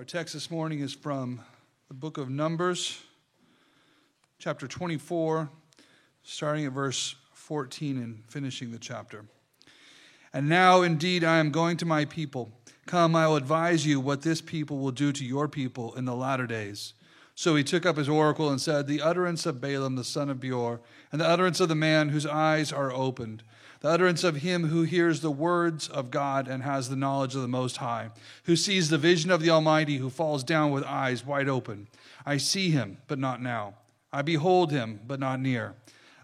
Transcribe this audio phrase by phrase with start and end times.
[0.00, 1.42] Our text this morning is from
[1.88, 3.02] the book of Numbers,
[4.38, 5.50] chapter 24,
[6.22, 9.26] starting at verse 14 and finishing the chapter.
[10.32, 12.50] And now, indeed, I am going to my people.
[12.86, 16.16] Come, I will advise you what this people will do to your people in the
[16.16, 16.94] latter days.
[17.34, 20.40] So he took up his oracle and said, The utterance of Balaam the son of
[20.40, 20.80] Beor,
[21.12, 23.42] and the utterance of the man whose eyes are opened,
[23.80, 27.42] the utterance of him who hears the words of God and has the knowledge of
[27.42, 28.10] the Most High,
[28.44, 31.88] who sees the vision of the Almighty, who falls down with eyes wide open.
[32.26, 33.74] I see him, but not now.
[34.12, 35.74] I behold him, but not near.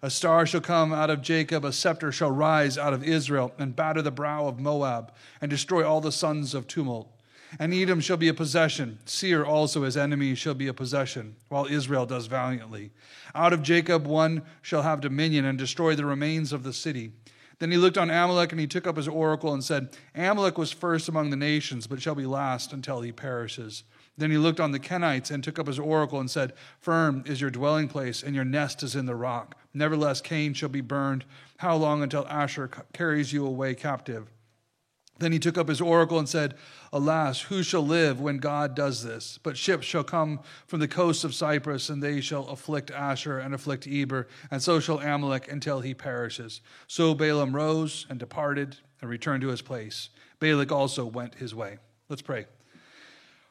[0.02, 3.74] A star shall come out of Jacob, a scepter shall rise out of Israel, and
[3.74, 7.10] batter the brow of Moab, and destroy all the sons of tumult.
[7.58, 8.98] And Edom shall be a possession.
[9.06, 12.90] Seir also his enemy shall be a possession, while Israel does valiantly.
[13.34, 17.12] Out of Jacob one shall have dominion, and destroy the remains of the city.
[17.58, 20.72] Then he looked on Amalek, and he took up his oracle and said, Amalek was
[20.72, 23.84] first among the nations, but shall be last until he perishes.
[24.18, 27.40] Then he looked on the Kenites and took up his oracle and said, Firm is
[27.40, 29.56] your dwelling place, and your nest is in the rock.
[29.74, 31.24] Nevertheless, Cain shall be burned.
[31.58, 34.30] How long until Asshur carries you away captive?
[35.18, 36.54] Then he took up his oracle and said,
[36.92, 39.38] Alas, who shall live when God does this?
[39.42, 43.54] But ships shall come from the coast of Cyprus, and they shall afflict Asshur and
[43.54, 46.60] afflict Eber, and so shall Amalek until he perishes.
[46.86, 50.10] So Balaam rose and departed and returned to his place.
[50.38, 51.78] Balak also went his way.
[52.08, 52.46] Let's pray.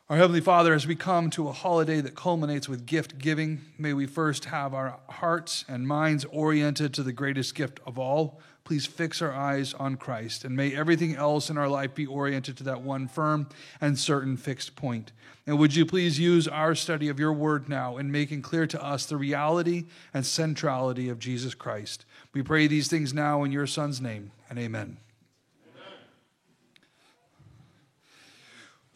[0.07, 3.91] Our Heavenly Father, as we come to a holiday that culminates with gift giving, may
[3.91, 8.39] we first have our hearts and minds oriented to the greatest gift of all.
[8.65, 12.55] Please fix our eyes on Christ, and may everything else in our life be oriented
[12.57, 13.49] to that one firm
[13.81, 15.11] and certain fixed point.
[15.47, 18.83] And would you please use our study of your word now in making clear to
[18.83, 22.05] us the reality and centrality of Jesus Christ?
[22.31, 24.97] We pray these things now in your Son's name, and amen.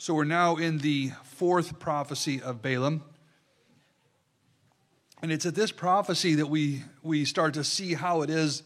[0.02, 3.04] So we're now in the fourth prophecy of Balaam.
[5.22, 8.64] And it's at this prophecy that we, we start to see how it is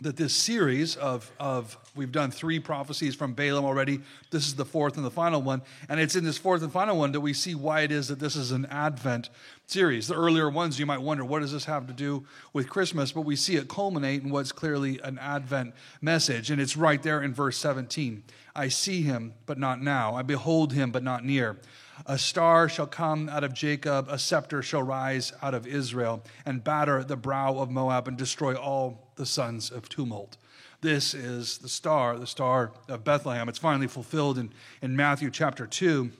[0.00, 4.00] that this series of, of we've done three prophecies from Balaam already.
[4.30, 5.62] This is the fourth and the final one.
[5.88, 8.18] And it's in this fourth and final one that we see why it is that
[8.18, 9.28] this is an Advent
[9.66, 10.08] series.
[10.08, 13.12] The earlier ones, you might wonder, what does this have to do with Christmas?
[13.12, 16.50] But we see it culminate in what's clearly an Advent message.
[16.50, 18.22] And it's right there in verse 17.
[18.54, 20.14] I see him, but not now.
[20.14, 21.58] I behold him, but not near.
[22.06, 26.64] A star shall come out of Jacob, a scepter shall rise out of Israel, and
[26.64, 30.38] batter the brow of Moab and destroy all the sons of tumult.
[30.80, 33.50] This is the star, the star of Bethlehem.
[33.50, 34.50] It's finally fulfilled in,
[34.80, 36.10] in Matthew chapter 2,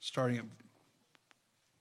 [0.00, 0.44] starting at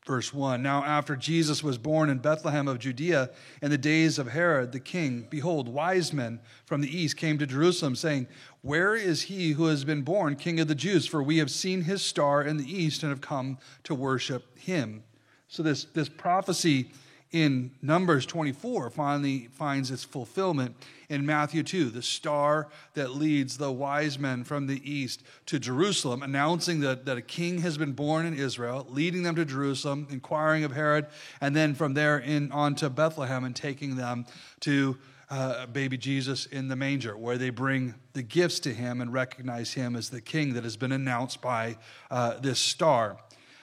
[0.05, 3.31] Verse 1 Now, after Jesus was born in Bethlehem of Judea
[3.63, 7.47] in the days of Herod the king, behold, wise men from the east came to
[7.47, 8.27] Jerusalem, saying,
[8.61, 11.07] Where is he who has been born king of the Jews?
[11.07, 15.03] For we have seen his star in the east and have come to worship him.
[15.47, 16.91] So, this, this prophecy
[17.31, 20.75] in Numbers 24 finally finds its fulfillment
[21.09, 26.23] in Matthew 2, the star that leads the wise men from the east to Jerusalem,
[26.23, 30.63] announcing that, that a king has been born in Israel, leading them to Jerusalem, inquiring
[30.63, 31.07] of Herod,
[31.41, 34.25] and then from there in on to Bethlehem and taking them
[34.61, 34.97] to
[35.29, 39.73] uh, baby Jesus in the manger, where they bring the gifts to him and recognize
[39.73, 41.77] him as the king that has been announced by
[42.11, 43.17] uh, this star.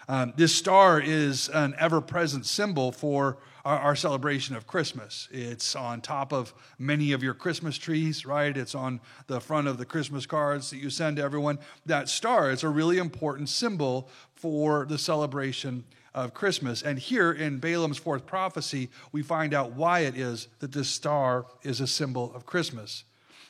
[0.09, 5.29] Um, this star is an ever present symbol for our, our, celebration of Christmas.
[5.31, 8.57] It's on top of many of your Christmas trees, right?
[8.57, 11.61] It's on the front of the Christmas cards that you send to everyone.
[11.87, 16.83] That star is a really important symbol for the celebration of Christmas.
[16.83, 21.47] And here in Balaam's fourth prophecy, we find out why it is that this star
[21.63, 23.05] is a symbol of Christmas.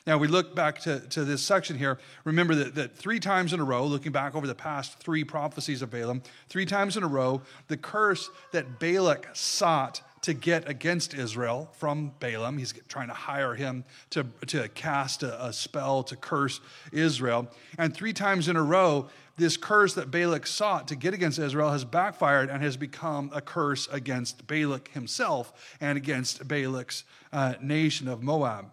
[0.05, 1.97] Now, we look back to, to this section here.
[2.25, 5.81] Remember that, that three times in a row, looking back over the past three prophecies
[5.81, 11.13] of Balaam, three times in a row, the curse that Balak sought to get against
[11.13, 16.17] Israel from Balaam, he's trying to hire him to, to cast a, a spell to
[16.17, 16.59] curse
[16.91, 17.47] Israel.
[17.77, 19.07] And three times in a row,
[19.37, 23.41] this curse that Balak sought to get against Israel has backfired and has become a
[23.41, 28.71] curse against Balak himself and against Balak's uh, nation of Moab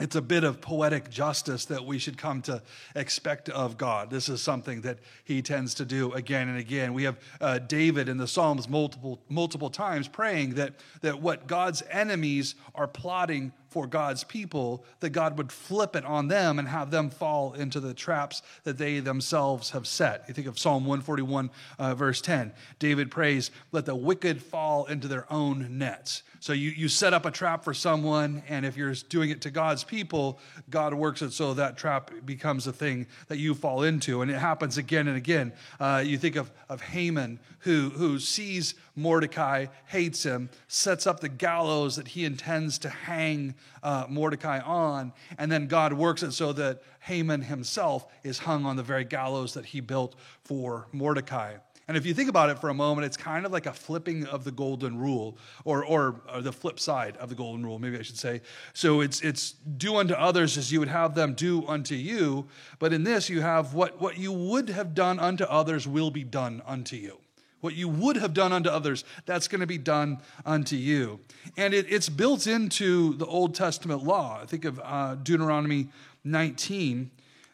[0.00, 2.62] it's a bit of poetic justice that we should come to
[2.94, 4.10] expect of God.
[4.10, 6.94] This is something that he tends to do again and again.
[6.94, 11.82] We have uh, David in the Psalms multiple, multiple times praying that, that what God's
[11.90, 16.90] enemies are plotting for God's people that God would flip it on them and have
[16.90, 20.24] them fall into the traps that they themselves have set.
[20.28, 22.52] You think of Psalm 141, uh, verse 10.
[22.78, 26.22] David prays, Let the wicked fall into their own nets.
[26.40, 29.50] So you, you set up a trap for someone, and if you're doing it to
[29.50, 30.38] God's people,
[30.70, 34.22] God works it so that trap becomes a thing that you fall into.
[34.22, 35.52] And it happens again and again.
[35.80, 41.28] Uh, you think of, of Haman, who, who sees Mordecai, hates him, sets up the
[41.28, 46.52] gallows that he intends to hang uh, Mordecai on, and then God works it so
[46.54, 50.14] that Haman himself is hung on the very gallows that he built
[50.44, 51.56] for Mordecai.
[51.88, 54.26] And if you think about it for a moment, it's kind of like a flipping
[54.26, 57.98] of the golden rule, or, or, or, the flip side of the golden rule, maybe
[57.98, 58.42] I should say.
[58.74, 62.46] So it's, it's do unto others as you would have them do unto you.
[62.78, 66.24] But in this, you have what, what you would have done unto others will be
[66.24, 67.20] done unto you.
[67.60, 71.20] What you would have done unto others, that's going to be done unto you.
[71.56, 74.40] And it, it's built into the Old Testament law.
[74.42, 75.88] I think of uh, Deuteronomy
[76.24, 77.10] 19.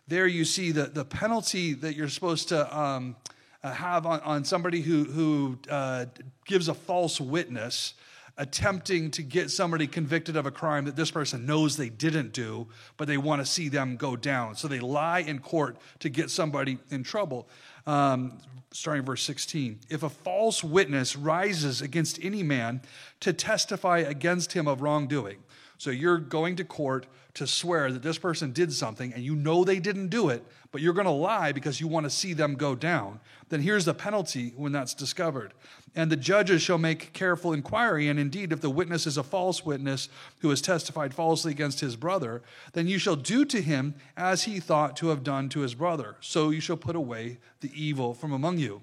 [0.07, 2.79] There you see the, the penalty that you're supposed to.
[2.79, 3.17] Um,
[3.65, 6.05] uh, have on, on somebody who, who uh,
[6.45, 7.95] gives a false witness,
[8.37, 12.67] attempting to get somebody convicted of a crime that this person knows they didn't do,
[12.99, 14.55] but they want to see them go down.
[14.55, 17.49] So they lie in court to get somebody in trouble.
[17.87, 18.39] Um,
[18.75, 19.81] starting verse 16.
[19.89, 22.83] If a false witness rises against any man
[23.21, 25.39] to testify against him of wrongdoing,
[25.79, 29.65] so you're going to court to swear that this person did something and you know
[29.65, 32.55] they didn't do it, but you're going to lie because you want to see them
[32.55, 33.19] go down,
[33.49, 35.53] then here's the penalty when that's discovered.
[35.97, 39.65] And the judges shall make careful inquiry, and indeed, if the witness is a false
[39.65, 40.09] witness
[40.41, 44.61] who has testified falsely against his brother, then you shall do to him as he
[44.61, 46.17] thought to have done to his brother.
[46.21, 48.83] So you shall put away the evil from among you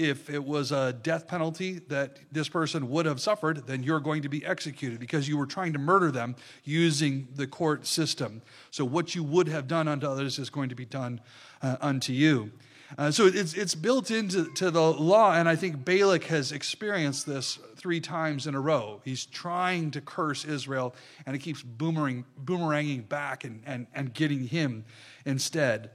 [0.00, 4.22] if it was a death penalty that this person would have suffered, then you're going
[4.22, 8.40] to be executed because you were trying to murder them using the court system.
[8.70, 11.20] So what you would have done unto others is going to be done
[11.60, 12.50] uh, unto you.
[12.98, 17.24] Uh, so it's, it's built into to the law, and I think Balak has experienced
[17.24, 19.00] this three times in a row.
[19.04, 20.94] He's trying to curse Israel,
[21.26, 24.84] and it keeps boomerang, boomeranging back and, and, and getting him
[25.24, 25.90] instead.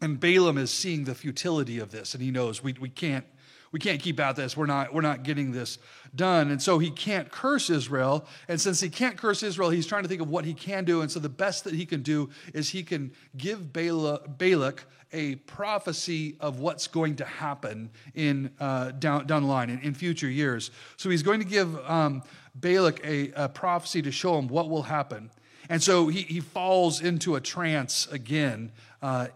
[0.00, 3.24] And Balaam is seeing the futility of this, and he knows we, we can't
[3.70, 4.56] we can't keep at this.
[4.56, 5.78] We're not, we're not getting this
[6.14, 6.50] done.
[6.50, 8.24] And so he can't curse Israel.
[8.48, 11.02] And since he can't curse Israel, he's trying to think of what he can do.
[11.02, 16.36] And so the best that he can do is he can give Balak a prophecy
[16.40, 20.70] of what's going to happen in uh, down, down the line in, in, future years.
[20.98, 22.22] So he's going to give um,
[22.54, 25.30] Balak a, a prophecy to show him what will happen.
[25.70, 28.72] And so he, he falls into a trance again.
[29.00, 29.28] Uh,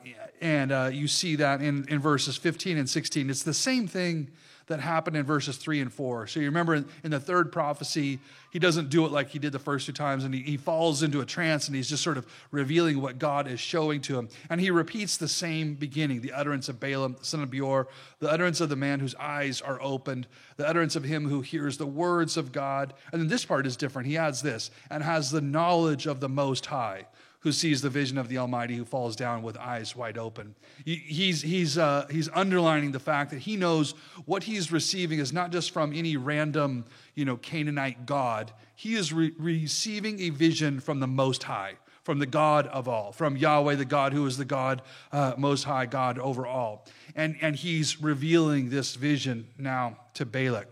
[0.42, 3.30] and uh, you see that in, in verses 15 and 16.
[3.30, 4.28] It's the same thing
[4.66, 6.26] that happened in verses 3 and 4.
[6.26, 8.18] So you remember in, in the third prophecy,
[8.50, 11.02] he doesn't do it like he did the first two times, and he, he falls
[11.02, 14.28] into a trance and he's just sort of revealing what God is showing to him.
[14.50, 17.86] And he repeats the same beginning the utterance of Balaam, the son of Beor,
[18.18, 21.76] the utterance of the man whose eyes are opened, the utterance of him who hears
[21.76, 22.94] the words of God.
[23.12, 24.08] And then this part is different.
[24.08, 27.06] He adds this and has the knowledge of the Most High
[27.42, 30.54] who sees the vision of the Almighty, who falls down with eyes wide open.
[30.84, 33.94] He's, he's, uh, he's underlining the fact that he knows
[34.26, 36.84] what he's receiving is not just from any random,
[37.16, 38.52] you know, Canaanite god.
[38.76, 41.74] He is re- receiving a vision from the Most High,
[42.04, 44.80] from the God of all, from Yahweh, the God who is the God,
[45.10, 46.86] uh, Most High God over all.
[47.16, 50.68] And, and he's revealing this vision now to Balak.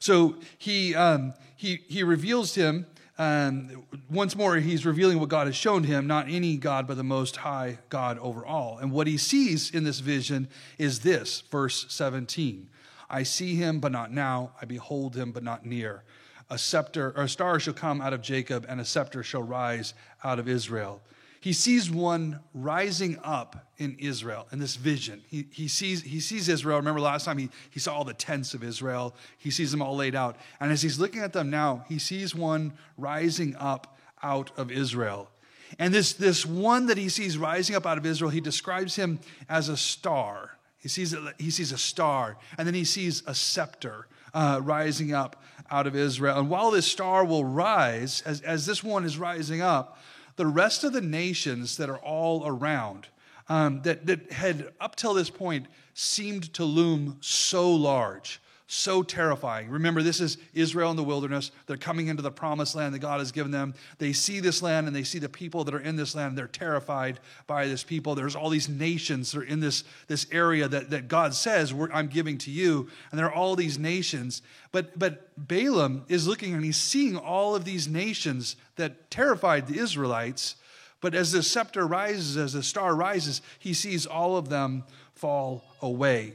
[0.00, 2.86] So he, um, he, he reveals him
[3.18, 7.04] um, once more, he's revealing what God has shown him, not any God, but the
[7.04, 8.78] Most High God over all.
[8.78, 10.48] And what he sees in this vision
[10.78, 12.68] is this, verse 17
[13.08, 14.50] I see him, but not now.
[14.60, 16.02] I behold him, but not near.
[16.50, 19.94] A scepter, or a star shall come out of Jacob, and a scepter shall rise
[20.24, 21.00] out of Israel.
[21.46, 25.22] He sees one rising up in Israel in this vision.
[25.28, 26.78] He, he, sees, he sees Israel.
[26.78, 29.94] Remember last time he, he saw all the tents of Israel, he sees them all
[29.94, 30.38] laid out.
[30.58, 35.30] And as he's looking at them now, he sees one rising up out of Israel.
[35.78, 39.20] And this, this one that he sees rising up out of Israel, he describes him
[39.48, 40.58] as a star.
[40.80, 45.40] He sees, he sees a star, and then he sees a scepter uh, rising up
[45.70, 46.40] out of Israel.
[46.40, 49.96] And while this star will rise, as, as this one is rising up,
[50.36, 53.08] the rest of the nations that are all around,
[53.48, 59.70] um, that, that had up till this point seemed to loom so large, so terrifying.
[59.70, 61.52] Remember, this is Israel in the wilderness.
[61.66, 63.74] They're coming into the promised land that God has given them.
[63.98, 66.36] They see this land and they see the people that are in this land.
[66.36, 68.16] They're terrified by this people.
[68.16, 72.08] There's all these nations that are in this, this area that, that God says, I'm
[72.08, 72.88] giving to you.
[73.12, 74.42] And there are all these nations.
[74.72, 79.78] But, but Balaam is looking and he's seeing all of these nations that terrified the
[79.78, 80.56] Israelites.
[81.00, 84.82] But as the scepter rises, as the star rises, he sees all of them
[85.14, 86.34] fall away.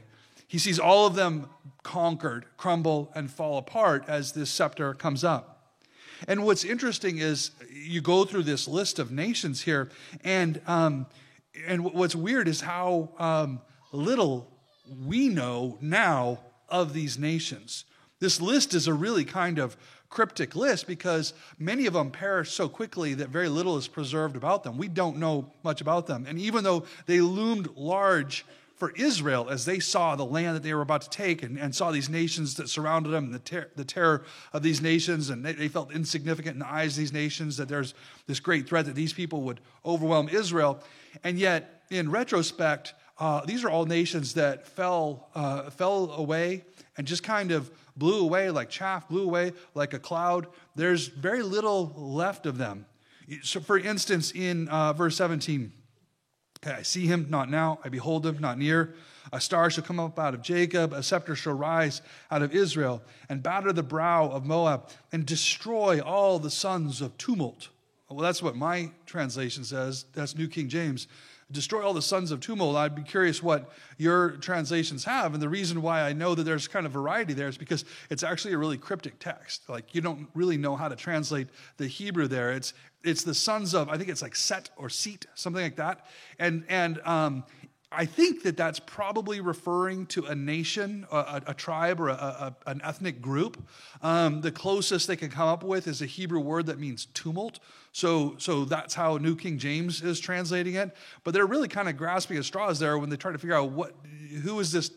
[0.52, 1.48] He sees all of them
[1.82, 5.78] conquered, crumble, and fall apart as this scepter comes up.
[6.28, 9.88] And what's interesting is you go through this list of nations here,
[10.22, 11.06] and um,
[11.66, 14.46] and what's weird is how um, little
[15.06, 17.86] we know now of these nations.
[18.20, 19.74] This list is a really kind of
[20.10, 24.64] cryptic list because many of them perish so quickly that very little is preserved about
[24.64, 24.76] them.
[24.76, 26.26] We don't know much about them.
[26.28, 28.44] And even though they loomed large
[28.82, 31.72] for Israel as they saw the land that they were about to take and, and
[31.72, 35.46] saw these nations that surrounded them, and the, ter- the terror of these nations, and
[35.46, 37.94] they, they felt insignificant in the eyes of these nations, that there's
[38.26, 40.82] this great threat that these people would overwhelm Israel.
[41.22, 46.64] And yet, in retrospect, uh, these are all nations that fell, uh, fell away
[46.96, 50.48] and just kind of blew away like chaff, blew away like a cloud.
[50.74, 52.86] There's very little left of them.
[53.44, 55.81] So, for instance, in uh, verse 17, Okay,
[56.64, 58.94] I see him not now, I behold him not near.
[59.32, 63.02] A star shall come up out of Jacob, a scepter shall rise out of Israel,
[63.28, 67.68] and batter the brow of Moab, and destroy all the sons of tumult.
[68.08, 70.04] Well, that's what my translation says.
[70.12, 71.08] That's New King James.
[71.50, 72.76] Destroy all the sons of tumult.
[72.76, 75.34] I'd be curious what your translations have.
[75.34, 78.22] And the reason why I know that there's kind of variety there is because it's
[78.22, 79.68] actually a really cryptic text.
[79.68, 82.52] Like you don't really know how to translate the Hebrew there.
[82.52, 82.72] It's
[83.04, 86.06] it's the sons of I think it's like Set or Seat, something like that.
[86.38, 87.44] And and um,
[87.94, 92.56] I think that that's probably referring to a nation, a, a tribe, or a, a,
[92.66, 93.62] an ethnic group.
[94.02, 97.60] Um, the closest they can come up with is a Hebrew word that means tumult.
[97.92, 100.96] So, so that's how New King James is translating it.
[101.22, 103.70] But they're really kind of grasping at straws there when they try to figure out
[103.70, 103.94] what,
[104.42, 104.90] who is this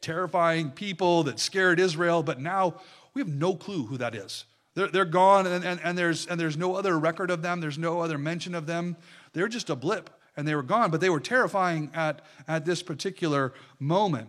[0.00, 2.22] terrifying people that scared Israel.
[2.22, 2.80] But now
[3.14, 4.44] we have no clue who that is.
[4.74, 7.60] They're, they're gone, and, and, and, there's, and there's no other record of them.
[7.60, 8.96] There's no other mention of them.
[9.32, 10.90] They're just a blip, and they were gone.
[10.90, 14.28] But they were terrifying at, at this particular moment.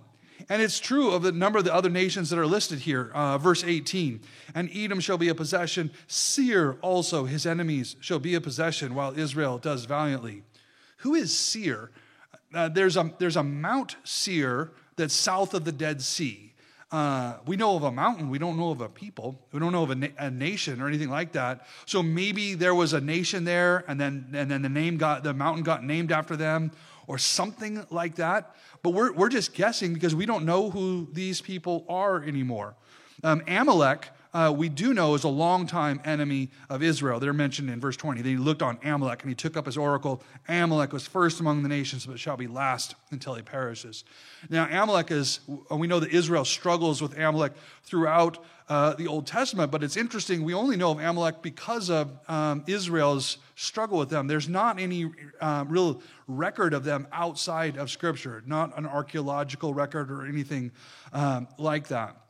[0.49, 3.11] And it's true of the number of the other nations that are listed here.
[3.13, 4.21] Uh, verse 18
[4.53, 9.17] And Edom shall be a possession, Seir also, his enemies, shall be a possession, while
[9.17, 10.43] Israel does valiantly.
[10.97, 11.91] Who is Seir?
[12.53, 16.52] Uh, there's, a, there's a Mount Seir that's south of the Dead Sea.
[16.93, 19.81] Uh, we know of a mountain, we don't know of a people, we don't know
[19.81, 21.65] of a, na- a, nation or anything like that.
[21.87, 25.33] So maybe there was a nation there, and then and then the name got the
[25.33, 26.71] mountain got named after them,
[27.07, 28.55] or something like that.
[28.83, 32.75] But we're we're just guessing because we don't know who these people are anymore.
[33.23, 37.19] Um, Amalek uh, we do know is a longtime enemy of Israel.
[37.19, 38.21] They're mentioned in verse 20.
[38.21, 40.23] Then he looked on Amalek and he took up his oracle.
[40.47, 44.03] Amalek was first among the nations, but shall be last until he perishes.
[44.49, 49.71] Now, Amalek is, we know that Israel struggles with Amalek throughout uh, the Old Testament,
[49.71, 50.43] but it's interesting.
[50.43, 54.25] We only know of Amalek because of um, Israel's struggle with them.
[54.25, 55.11] There's not any
[55.41, 60.71] uh, real record of them outside of Scripture, not an archaeological record or anything
[61.11, 62.22] um, like that.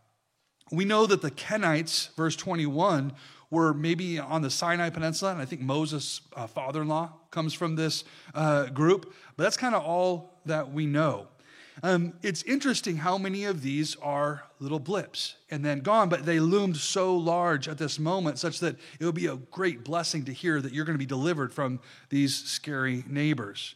[0.73, 3.13] We know that the Kenites, verse 21,
[3.51, 7.53] were maybe on the Sinai Peninsula, and I think Moses' uh, father in law comes
[7.53, 8.03] from this
[8.33, 11.27] uh, group, but that's kind of all that we know.
[11.83, 16.39] Um, it's interesting how many of these are little blips and then gone, but they
[16.39, 20.33] loomed so large at this moment, such that it would be a great blessing to
[20.33, 23.75] hear that you're going to be delivered from these scary neighbors.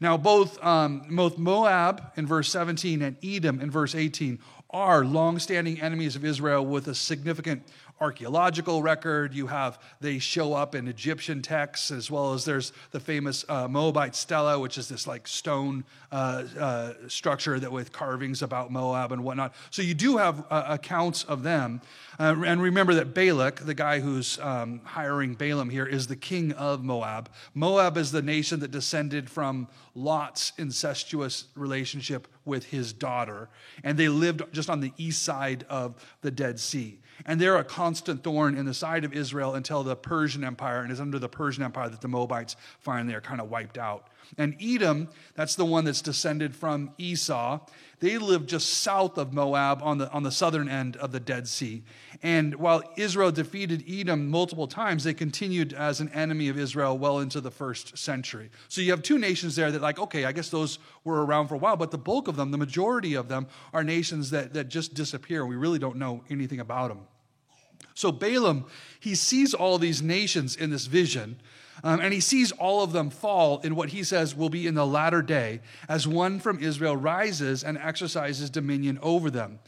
[0.00, 4.40] Now, both, um, both Moab in verse 17 and Edom in verse 18
[4.74, 7.62] are longstanding enemies of Israel with a significant
[8.00, 9.32] archaeological record.
[9.32, 13.68] You have they show up in Egyptian texts as well as there's the famous uh,
[13.68, 19.12] Moabite stela, which is this like stone uh, uh, structure that with carvings about Moab
[19.12, 19.54] and whatnot.
[19.70, 21.80] So you do have uh, accounts of them.
[22.18, 26.52] Uh, and remember that Balak, the guy who's um, hiring Balaam here, is the king
[26.52, 27.28] of Moab.
[27.54, 33.48] Moab is the nation that descended from Lot's incestuous relationship with his daughter.
[33.82, 37.00] And they lived just on the east side of the Dead Sea.
[37.26, 40.90] And they're a constant thorn in the side of Israel until the Persian Empire, and
[40.90, 44.08] it's under the Persian Empire that the Moabites finally are kind of wiped out.
[44.38, 47.60] And Edom, that's the one that's descended from Esau.
[48.00, 51.48] They lived just south of Moab on the, on the southern end of the Dead
[51.48, 51.82] Sea.
[52.22, 57.20] And while Israel defeated Edom multiple times, they continued as an enemy of Israel well
[57.20, 58.50] into the first century.
[58.68, 61.54] So you have two nations there that, like, okay, I guess those were around for
[61.54, 64.68] a while, but the bulk of them, the majority of them, are nations that, that
[64.68, 65.46] just disappear.
[65.46, 67.00] We really don't know anything about them.
[67.94, 68.66] So Balaam,
[68.98, 71.40] he sees all these nations in this vision.
[71.82, 74.74] Um, and he sees all of them fall in what he says will be in
[74.74, 79.58] the latter day as one from Israel rises and exercises dominion over them.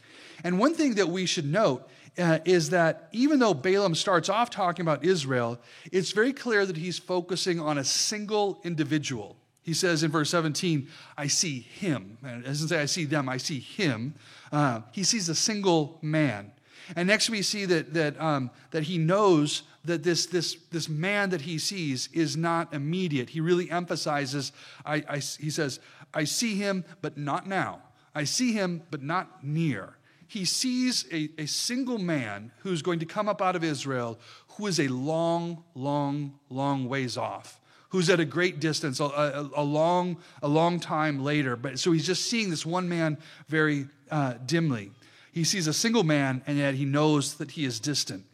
[0.43, 1.87] And one thing that we should note
[2.17, 5.59] uh, is that even though Balaam starts off talking about Israel,
[5.91, 9.35] it's very clear that he's focusing on a single individual.
[9.63, 10.87] He says in verse 17,
[11.17, 12.17] I see him.
[12.25, 14.15] And it doesn't say I see them, I see him.
[14.51, 16.51] Uh, he sees a single man.
[16.95, 21.31] And next we see that, that, um, that he knows that this, this, this man
[21.31, 23.29] that he sees is not immediate.
[23.29, 24.51] He really emphasizes,
[24.85, 25.79] I, I, he says,
[26.13, 27.81] I see him, but not now.
[28.13, 29.97] I see him, but not near.
[30.27, 34.67] He sees a, a single man who's going to come up out of Israel who
[34.67, 39.63] is a long, long, long ways off who's at a great distance, a, a, a,
[39.63, 41.55] long, a long time later.
[41.55, 43.17] But so he's just seeing this one man
[43.47, 44.91] very uh, dimly.
[45.31, 48.25] He sees a single man, and yet he knows that he is distant.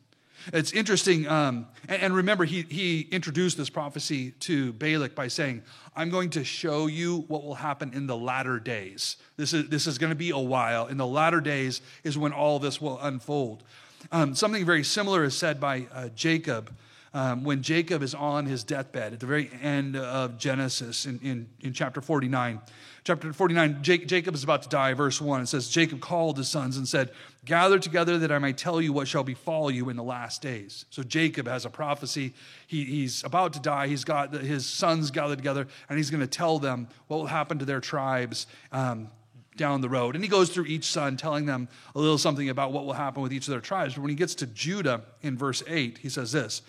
[0.52, 1.28] It's interesting.
[1.28, 5.64] Um, and, and, remember, he, he introduced this prophecy to Balak by saying,
[5.96, 9.18] I'm going to show you what will happen in the latter days.
[9.38, 10.88] This is, this is going to be a while.
[10.88, 13.64] In the latter days is when all this will unfold.
[14.12, 16.74] Um, something very similar is said by uh, Jacob
[17.14, 21.48] um, when Jacob is on his deathbed at the very end of Genesis in, in,
[21.62, 22.60] in chapter 49.
[23.04, 25.42] Chapter 49, Jake, Jacob is about to die, verse 1.
[25.42, 27.12] It says, Jacob called his sons and said,
[27.44, 30.86] Gather together that I may tell you what shall befall you in the last days.
[30.90, 32.34] So Jacob has a prophecy.
[32.66, 33.88] He, he's about to die.
[33.88, 37.60] He's got his sons gathered together, and he's going to tell them what will happen
[37.60, 38.48] to their tribes.
[38.72, 39.10] Um,
[39.56, 40.16] down the road.
[40.16, 43.22] And he goes through each son, telling them a little something about what will happen
[43.22, 43.94] with each of their tribes.
[43.94, 46.64] But when he gets to Judah in verse 8, he says this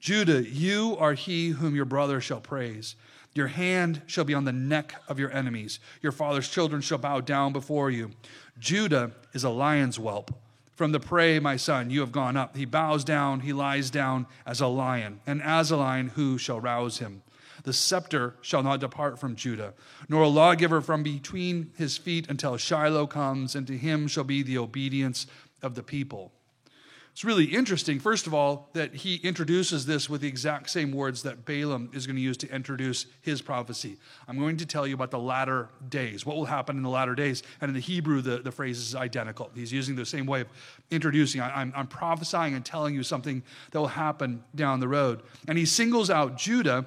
[0.00, 2.96] Judah, you are he whom your brother shall praise.
[3.34, 5.78] Your hand shall be on the neck of your enemies.
[6.02, 8.10] Your father's children shall bow down before you.
[8.58, 10.34] Judah is a lion's whelp.
[10.74, 12.56] From the prey, my son, you have gone up.
[12.56, 16.58] He bows down, he lies down as a lion, and as a lion, who shall
[16.58, 17.22] rouse him?
[17.64, 19.74] The scepter shall not depart from Judah,
[20.08, 24.42] nor a lawgiver from between his feet until Shiloh comes, and to him shall be
[24.42, 25.26] the obedience
[25.62, 26.32] of the people.
[27.12, 31.24] It's really interesting, first of all, that he introduces this with the exact same words
[31.24, 33.96] that Balaam is going to use to introduce his prophecy.
[34.28, 37.14] I'm going to tell you about the latter days, what will happen in the latter
[37.14, 37.42] days.
[37.60, 39.50] And in the Hebrew, the, the phrase is identical.
[39.54, 40.46] He's using the same way of
[40.90, 41.40] introducing.
[41.40, 45.22] I, I'm, I'm prophesying and telling you something that will happen down the road.
[45.48, 46.86] And he singles out Judah,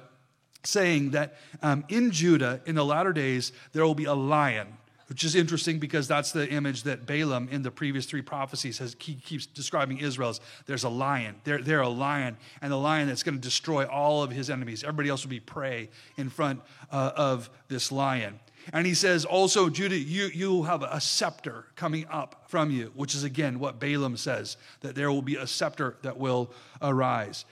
[0.64, 4.68] saying that um, in Judah, in the latter days, there will be a lion
[5.08, 8.96] which is interesting because that's the image that Balaam in the previous three prophecies has,
[8.98, 11.36] he keeps describing Israel as there's a lion.
[11.44, 14.82] They're, they're a lion, and the lion that's going to destroy all of his enemies.
[14.82, 18.40] Everybody else will be prey in front uh, of this lion.
[18.72, 23.14] And he says also, Judah, you, you'll have a scepter coming up from you, which
[23.14, 27.44] is again what Balaam says, that there will be a scepter that will arise.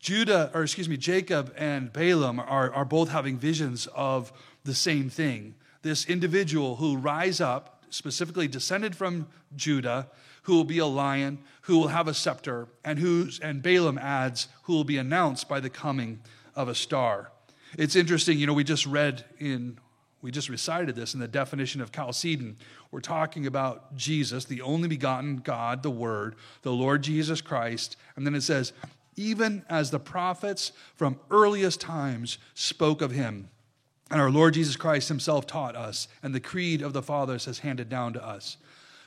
[0.00, 4.32] Judah, or excuse me, Jacob and Balaam are, are both having visions of
[4.64, 10.08] the same thing this individual who rise up, specifically descended from Judah,
[10.42, 14.48] who will be a lion, who will have a scepter, and who's and Balaam adds,
[14.64, 16.20] who will be announced by the coming
[16.54, 17.32] of a star.
[17.76, 19.78] It's interesting, you know, we just read in
[20.22, 22.56] we just recited this in the definition of Chalcedon.
[22.90, 27.96] We're talking about Jesus, the only begotten God, the Word, the Lord Jesus Christ.
[28.16, 28.72] And then it says,
[29.14, 33.50] even as the prophets from earliest times spoke of him,
[34.10, 37.60] and our Lord Jesus Christ himself taught us, and the creed of the fathers has
[37.60, 38.56] handed down to us.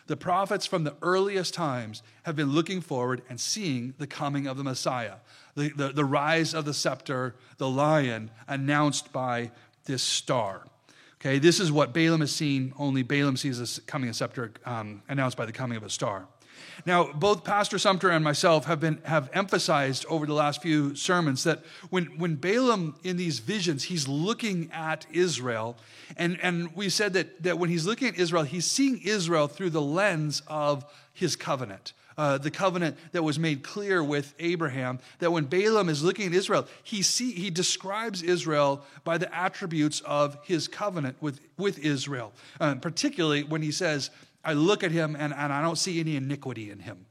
[0.07, 4.57] The prophets from the earliest times have been looking forward and seeing the coming of
[4.57, 5.15] the Messiah,
[5.55, 9.51] the, the, the rise of the scepter, the lion, announced by
[9.85, 10.65] this star.
[11.21, 15.03] Okay, this is what Balaam has seen, only Balaam sees this coming a scepter um,
[15.09, 16.27] announced by the coming of a star.
[16.85, 21.43] Now, both Pastor Sumter and myself have been have emphasized over the last few sermons
[21.43, 25.77] that when, when Balaam in these visions, he's looking at Israel,
[26.17, 29.71] and, and we said that, that when he's looking at Israel, he's seeing Israel through
[29.71, 31.93] the lens of his covenant.
[32.17, 36.33] Uh, the covenant that was made clear with Abraham, that when Balaam is looking at
[36.33, 42.33] Israel, he, see, he describes Israel by the attributes of his covenant with, with Israel.
[42.59, 44.09] Uh, particularly when he says,
[44.43, 47.05] I look at him and, and I don't see any iniquity in him.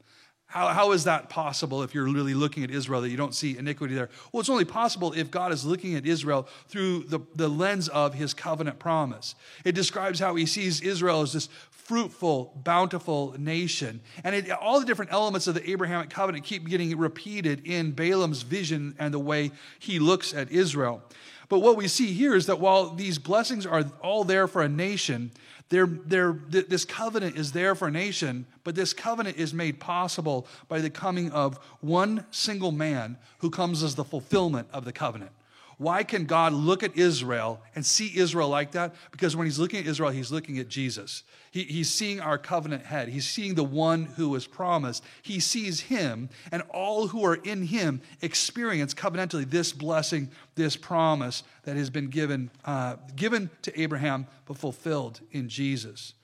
[0.47, 3.59] How, how is that possible if you're really looking at Israel that you don't see
[3.59, 4.09] iniquity there?
[4.33, 8.14] Well, it's only possible if God is looking at Israel through the, the lens of
[8.14, 9.35] his covenant promise.
[9.67, 14.01] It describes how he sees Israel as this fruitful, bountiful nation.
[14.25, 18.41] And it, all the different elements of the Abrahamic covenant keep getting repeated in Balaam's
[18.41, 21.03] vision and the way he looks at Israel.
[21.51, 24.69] But what we see here is that while these blessings are all there for a
[24.69, 25.31] nation,
[25.68, 30.46] they're, they're, this covenant is there for a nation, but this covenant is made possible
[30.68, 35.31] by the coming of one single man who comes as the fulfillment of the covenant.
[35.79, 38.97] Why can God look at Israel and see Israel like that?
[39.12, 41.23] Because when he's looking at Israel, he's looking at Jesus.
[41.53, 43.09] He, he's seeing our covenant head.
[43.09, 45.05] He's seeing the one who was promised.
[45.23, 51.45] He sees him, and all who are in him experience covenantally this blessing, this promise
[51.62, 56.14] that has been given, uh, given to Abraham, but fulfilled in Jesus.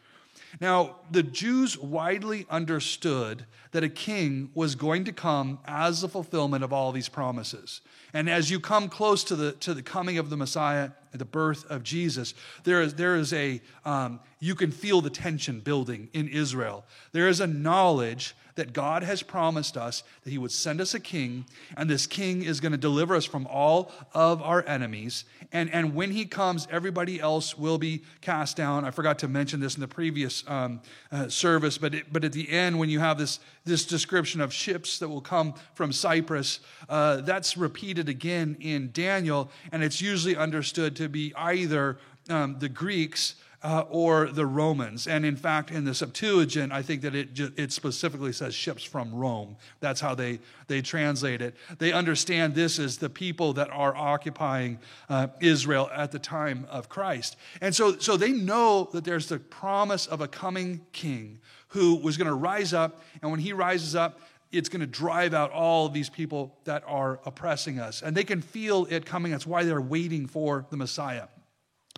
[0.60, 6.62] Now, the Jews widely understood that a king was going to come as the fulfillment
[6.62, 7.80] of all these promises.
[8.14, 11.68] And as you come close to the, to the coming of the Messiah, the birth
[11.70, 16.28] of Jesus, there is, there is a, um, you can feel the tension building in
[16.28, 16.84] Israel.
[17.12, 21.00] There is a knowledge that God has promised us that He would send us a
[21.00, 21.44] king,
[21.76, 25.24] and this king is going to deliver us from all of our enemies.
[25.52, 28.84] And, and when He comes, everybody else will be cast down.
[28.84, 32.32] I forgot to mention this in the previous um, uh, service, but, it, but at
[32.32, 36.60] the end, when you have this, this description of ships that will come from Cyprus,
[36.88, 42.68] uh, that's repeated again in Daniel, and it's usually understood to be either um, the
[42.68, 45.06] Greeks uh, or the Romans.
[45.06, 49.12] And in fact, in the Septuagint, I think that it, it specifically says ships from
[49.14, 49.56] Rome.
[49.80, 51.54] That's how they, they translate it.
[51.78, 56.90] They understand this as the people that are occupying uh, Israel at the time of
[56.90, 57.36] Christ.
[57.62, 62.18] And so, so they know that there's the promise of a coming king who was
[62.18, 63.00] going to rise up.
[63.22, 64.20] And when he rises up,
[64.54, 68.02] it's going to drive out all these people that are oppressing us.
[68.02, 69.32] And they can feel it coming.
[69.32, 71.26] That's why they're waiting for the Messiah.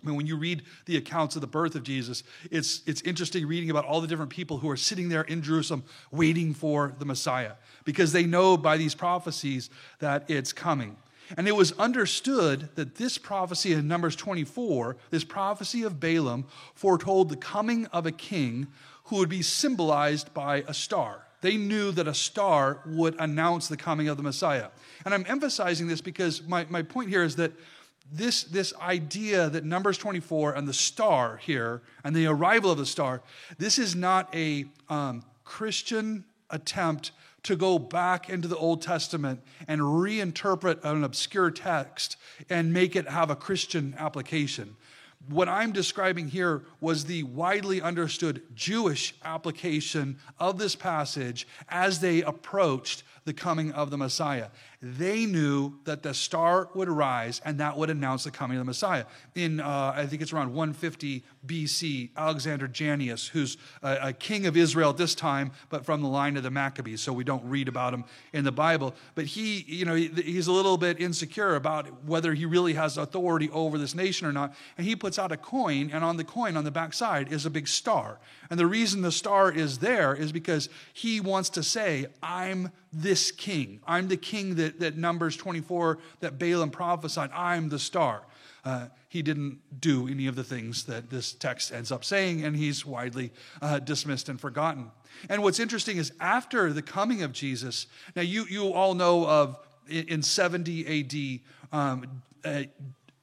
[0.03, 3.47] I mean, when you read the accounts of the birth of Jesus, it's, it's interesting
[3.47, 7.05] reading about all the different people who are sitting there in Jerusalem waiting for the
[7.05, 10.97] Messiah because they know by these prophecies that it's coming.
[11.35, 17.29] And it was understood that this prophecy in Numbers 24, this prophecy of Balaam, foretold
[17.29, 18.67] the coming of a king
[19.05, 21.26] who would be symbolized by a star.
[21.41, 24.69] They knew that a star would announce the coming of the Messiah.
[25.05, 27.51] And I'm emphasizing this because my, my point here is that
[28.11, 32.85] this, this idea that Numbers 24 and the star here and the arrival of the
[32.85, 33.21] star,
[33.57, 37.11] this is not a um, Christian attempt
[37.43, 42.17] to go back into the Old Testament and reinterpret an obscure text
[42.49, 44.75] and make it have a Christian application.
[45.29, 52.21] What I'm describing here was the widely understood Jewish application of this passage as they
[52.21, 54.47] approached the coming of the Messiah.
[54.81, 58.65] They knew that the star would rise and that would announce the coming of the
[58.65, 59.03] Messiah.
[59.35, 64.55] In, uh, I think it's around 150 BC, Alexander Jannaeus, who's a, a, king of
[64.55, 67.67] Israel at this time, but from the line of the Maccabees, so we don't read
[67.67, 68.95] about him in the Bible.
[69.13, 72.97] But he, you know, he, he's a little bit insecure about whether he really has
[72.97, 74.55] authority over this nation or not.
[74.77, 77.45] And he puts out a coin, and on the coin on the back side is
[77.45, 78.19] a big star.
[78.49, 82.71] And the reason the star is there is because he wants to say, I'm
[83.17, 83.79] this king.
[83.87, 87.31] I'm the king that, that Numbers 24 that Balaam prophesied.
[87.33, 88.21] I'm the star.
[88.63, 92.55] Uh, he didn't do any of the things that this text ends up saying, and
[92.55, 94.91] he's widely uh, dismissed and forgotten.
[95.29, 99.57] And what's interesting is after the coming of Jesus, now you, you all know of
[99.89, 102.63] in 70 AD, um, uh,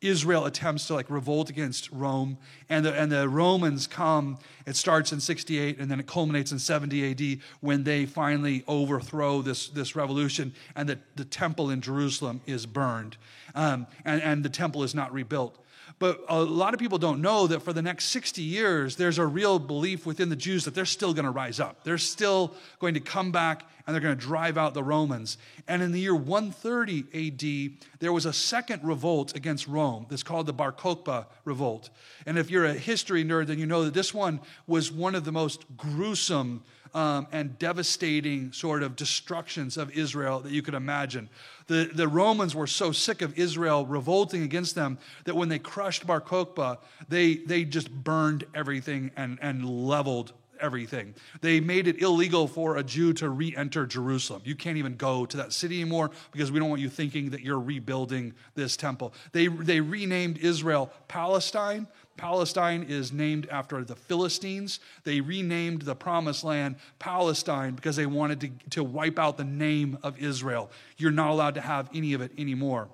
[0.04, 2.36] Israel attempts to like revolt against Rome,
[2.68, 4.38] and the, and the Romans come.
[4.66, 9.42] It starts in 68, and then it culminates in 70 AD when they finally overthrow
[9.42, 13.16] this, this revolution, and the, the temple in Jerusalem is burned,
[13.54, 15.58] um, and, and the temple is not rebuilt.
[16.04, 19.24] But a lot of people don't know that for the next 60 years, there's a
[19.24, 21.82] real belief within the Jews that they're still going to rise up.
[21.82, 25.38] They're still going to come back and they're going to drive out the Romans.
[25.66, 30.44] And in the year 130 AD, there was a second revolt against Rome that's called
[30.44, 31.88] the Bar Kokhba revolt.
[32.26, 35.24] And if you're a history nerd, then you know that this one was one of
[35.24, 41.28] the most gruesome um, and devastating sort of destructions of Israel that you could imagine.
[41.66, 46.06] The, the Romans were so sick of Israel revolting against them that when they crushed
[46.06, 46.78] Bar Kokhba,
[47.08, 51.14] they, they just burned everything and, and leveled everything.
[51.40, 54.42] They made it illegal for a Jew to re enter Jerusalem.
[54.44, 57.40] You can't even go to that city anymore because we don't want you thinking that
[57.40, 59.14] you're rebuilding this temple.
[59.32, 61.86] They, they renamed Israel Palestine.
[62.16, 64.80] Palestine is named after the Philistines.
[65.04, 69.98] They renamed the promised land Palestine because they wanted to, to wipe out the name
[70.02, 70.70] of Israel.
[70.96, 72.88] You're not allowed to have any of it anymore.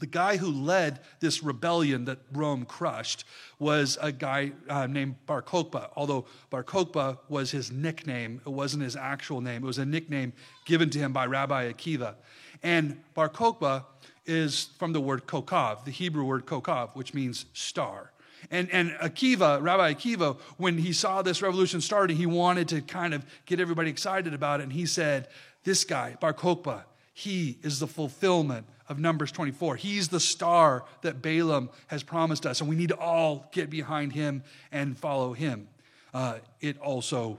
[0.00, 3.24] The guy who led this rebellion that Rome crushed
[3.58, 8.40] was a guy uh, named Bar Kokhba, although Bar Kokhba was his nickname.
[8.46, 10.32] It wasn't his actual name, it was a nickname
[10.66, 12.14] given to him by Rabbi Akiva.
[12.62, 13.84] And Bar Kokhba
[14.24, 18.12] is from the word kokav, the Hebrew word kokav, which means star.
[18.50, 23.12] And, and Akiva, Rabbi Akiva, when he saw this revolution starting, he wanted to kind
[23.12, 24.64] of get everybody excited about it.
[24.64, 25.28] And he said,
[25.64, 29.76] This guy, Bar Kokhba, he is the fulfillment of Numbers 24.
[29.76, 34.12] He's the star that Balaam has promised us, and we need to all get behind
[34.12, 35.68] him and follow him.
[36.14, 37.38] Uh, it also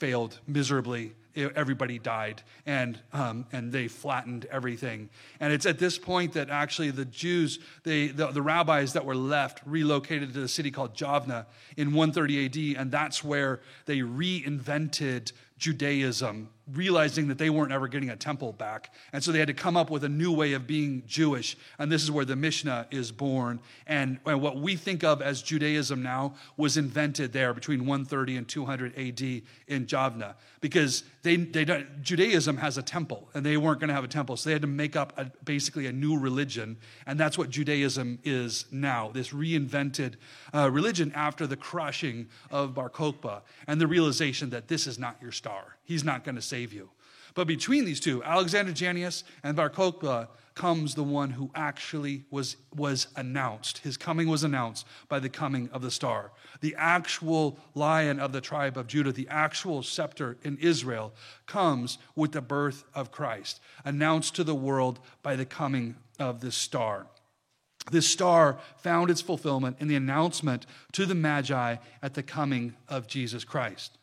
[0.00, 1.12] failed miserably.
[1.36, 5.10] Everybody died, and, um, and they flattened everything.
[5.38, 9.14] And it's at this point that actually the Jews, they, the, the rabbis that were
[9.14, 15.30] left, relocated to the city called Javna in 130 AD, and that's where they reinvented
[15.56, 18.92] Judaism realizing that they weren't ever getting a temple back.
[19.12, 21.56] And so they had to come up with a new way of being Jewish.
[21.78, 23.60] And this is where the Mishnah is born.
[23.86, 28.48] And, and what we think of as Judaism now was invented there between 130 and
[28.48, 30.34] 200 AD in Javna.
[30.60, 31.64] Because they, they
[32.02, 34.36] Judaism has a temple, and they weren't going to have a temple.
[34.36, 36.76] So they had to make up a, basically a new religion.
[37.06, 40.14] And that's what Judaism is now this reinvented
[40.54, 45.16] uh, religion after the crushing of Bar Kokhba and the realization that this is not
[45.20, 45.76] your star.
[45.90, 46.88] He's not going to save you.
[47.34, 52.54] But between these two, Alexander Jannaeus and Bar Kokhba, comes the one who actually was,
[52.76, 53.78] was announced.
[53.78, 56.30] His coming was announced by the coming of the star.
[56.60, 61.12] The actual lion of the tribe of Judah, the actual scepter in Israel,
[61.46, 66.54] comes with the birth of Christ, announced to the world by the coming of this
[66.54, 67.08] star.
[67.90, 73.08] This star found its fulfillment in the announcement to the Magi at the coming of
[73.08, 73.96] Jesus Christ.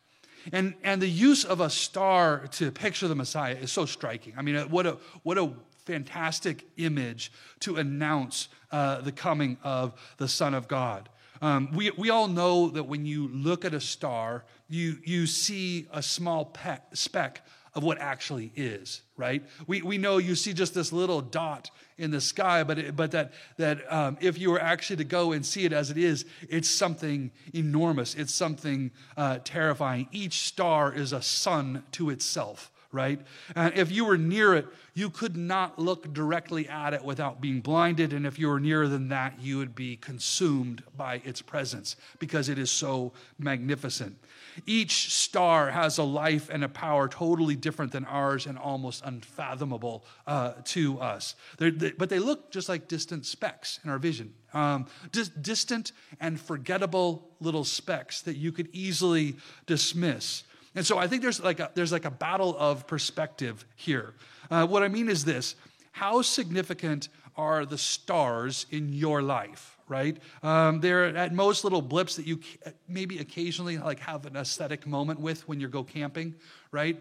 [0.52, 4.34] And, and the use of a star to picture the Messiah is so striking.
[4.36, 5.52] I mean, what a, what a
[5.84, 11.08] fantastic image to announce uh, the coming of the Son of God.
[11.40, 15.86] Um, we, we all know that when you look at a star, you, you see
[15.92, 17.46] a small peck, speck
[17.78, 19.40] of what actually is, right?
[19.68, 23.12] We, we know you see just this little dot in the sky, but, it, but
[23.12, 26.24] that, that um, if you were actually to go and see it as it is,
[26.48, 28.16] it's something enormous.
[28.16, 30.08] It's something uh, terrifying.
[30.10, 33.20] Each star is a sun to itself, right?
[33.54, 37.60] And if you were near it, you could not look directly at it without being
[37.60, 38.12] blinded.
[38.12, 42.48] And if you were nearer than that, you would be consumed by its presence because
[42.48, 44.16] it is so magnificent.
[44.66, 50.04] Each star has a life and a power totally different than ours and almost unfathomable
[50.26, 51.34] uh, to us.
[51.58, 54.34] They, but they look just like distant specks in our vision.
[54.54, 60.42] Um, just distant and forgettable little specks that you could easily dismiss.
[60.78, 64.14] And so I think there's like a, there's like a battle of perspective here.
[64.48, 65.56] Uh, what I mean is this
[65.90, 69.76] how significant are the stars in your life?
[69.88, 70.18] Right?
[70.42, 72.40] Um, they're at most little blips that you
[72.86, 76.34] maybe occasionally like have an aesthetic moment with when you go camping,
[76.70, 77.00] right?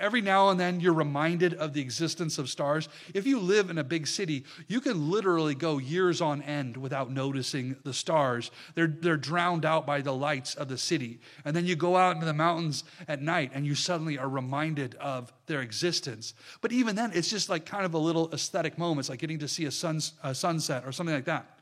[0.00, 2.88] Every now and then you're reminded of the existence of stars.
[3.14, 7.10] If you live in a big city, you can literally go years on end without
[7.10, 8.50] noticing the stars.
[8.74, 11.20] They're, they're drowned out by the lights of the city.
[11.44, 14.94] And then you go out into the mountains at night and you suddenly are reminded
[14.96, 16.34] of their existence.
[16.60, 19.00] But even then, it's just like kind of a little aesthetic moment.
[19.00, 21.57] It's like getting to see a, sun, a sunset or something like that.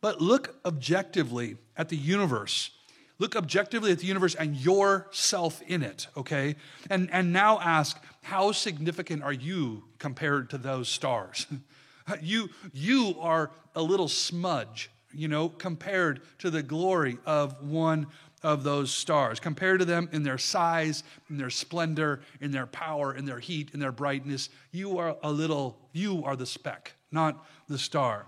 [0.00, 2.70] But look objectively at the universe.
[3.18, 6.54] Look objectively at the universe and yourself in it, okay?
[6.88, 11.46] And, and now ask, how significant are you compared to those stars?
[12.22, 18.06] you, you are a little smudge, you know, compared to the glory of one
[18.44, 23.14] of those stars, compared to them in their size, in their splendor, in their power,
[23.14, 24.48] in their heat, in their brightness.
[24.70, 28.26] You are a little, you are the speck, not the star.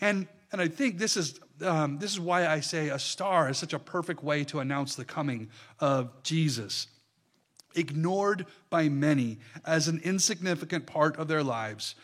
[0.00, 3.58] And and I think this is, um, this is why I say a star is
[3.58, 6.86] such a perfect way to announce the coming of Jesus.
[7.74, 11.94] Ignored by many as an insignificant part of their lives,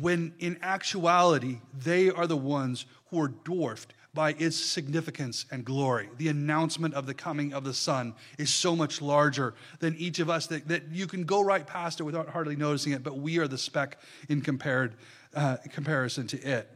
[0.00, 6.08] when in actuality, they are the ones who are dwarfed by its significance and glory.
[6.18, 10.30] The announcement of the coming of the Son is so much larger than each of
[10.30, 13.38] us that, that you can go right past it without hardly noticing it, but we
[13.38, 14.94] are the speck in compared,
[15.34, 16.70] uh, comparison to it.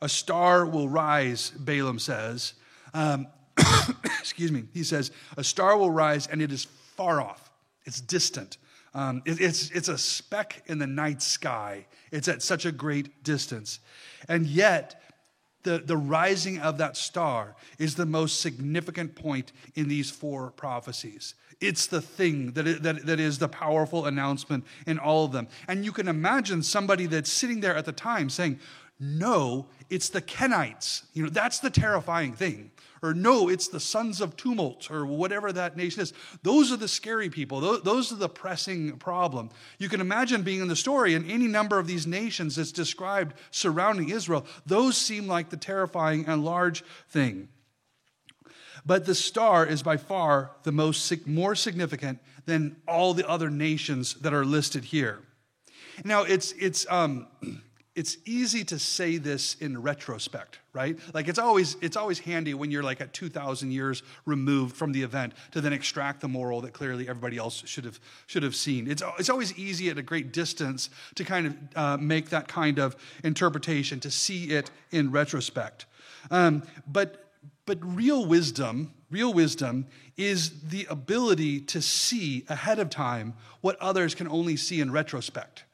[0.00, 2.54] A star will rise, Balaam says.
[2.94, 3.26] Um,
[4.18, 7.50] excuse me, he says, a star will rise and it is far off,
[7.84, 8.58] it's distant.
[8.94, 11.86] Um, it, it's, it's a speck in the night sky.
[12.10, 13.78] It's at such a great distance.
[14.26, 15.02] And yet,
[15.64, 21.34] the, the rising of that star is the most significant point in these four prophecies.
[21.60, 25.48] It's the thing that, that, that is the powerful announcement in all of them.
[25.68, 28.60] And you can imagine somebody that's sitting there at the time saying,
[28.98, 31.02] No, it's the Kenites.
[31.12, 32.70] You know, that's the terrifying thing
[33.02, 36.12] or no, it's the sons of tumult, or whatever that nation is.
[36.42, 37.60] Those are the scary people.
[37.78, 39.50] Those are the pressing problem.
[39.78, 43.34] You can imagine being in the story, and any number of these nations that's described
[43.50, 47.48] surrounding Israel, those seem like the terrifying and large thing.
[48.84, 54.14] But the star is by far the most more significant than all the other nations
[54.14, 55.20] that are listed here.
[56.04, 57.26] Now, it's, it's, um,
[57.96, 60.98] it's easy to say this in retrospect, right?
[61.14, 65.02] Like it's always it's always handy when you're like at 2000 years removed from the
[65.02, 68.88] event to then extract the moral that clearly everybody else should have should have seen.
[68.88, 72.78] It's it's always easy at a great distance to kind of uh, make that kind
[72.78, 75.86] of interpretation to see it in retrospect.
[76.30, 77.32] Um, but
[77.64, 79.86] but real wisdom, real wisdom
[80.18, 85.64] is the ability to see ahead of time what others can only see in retrospect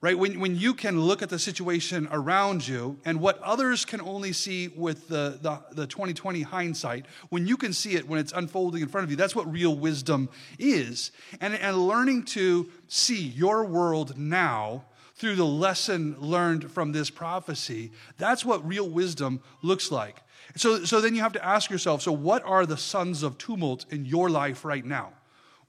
[0.00, 0.18] right?
[0.18, 4.32] When, when you can look at the situation around you and what others can only
[4.32, 8.80] see with the, the, the 2020 hindsight, when you can see it when it's unfolding
[8.80, 11.12] in front of you, that's what real wisdom is.
[11.40, 14.84] And, and learning to see your world now
[15.16, 20.22] through the lesson learned from this prophecy, that's what real wisdom looks like.
[20.56, 23.84] So, so then you have to ask yourself so, what are the sons of tumult
[23.90, 25.12] in your life right now?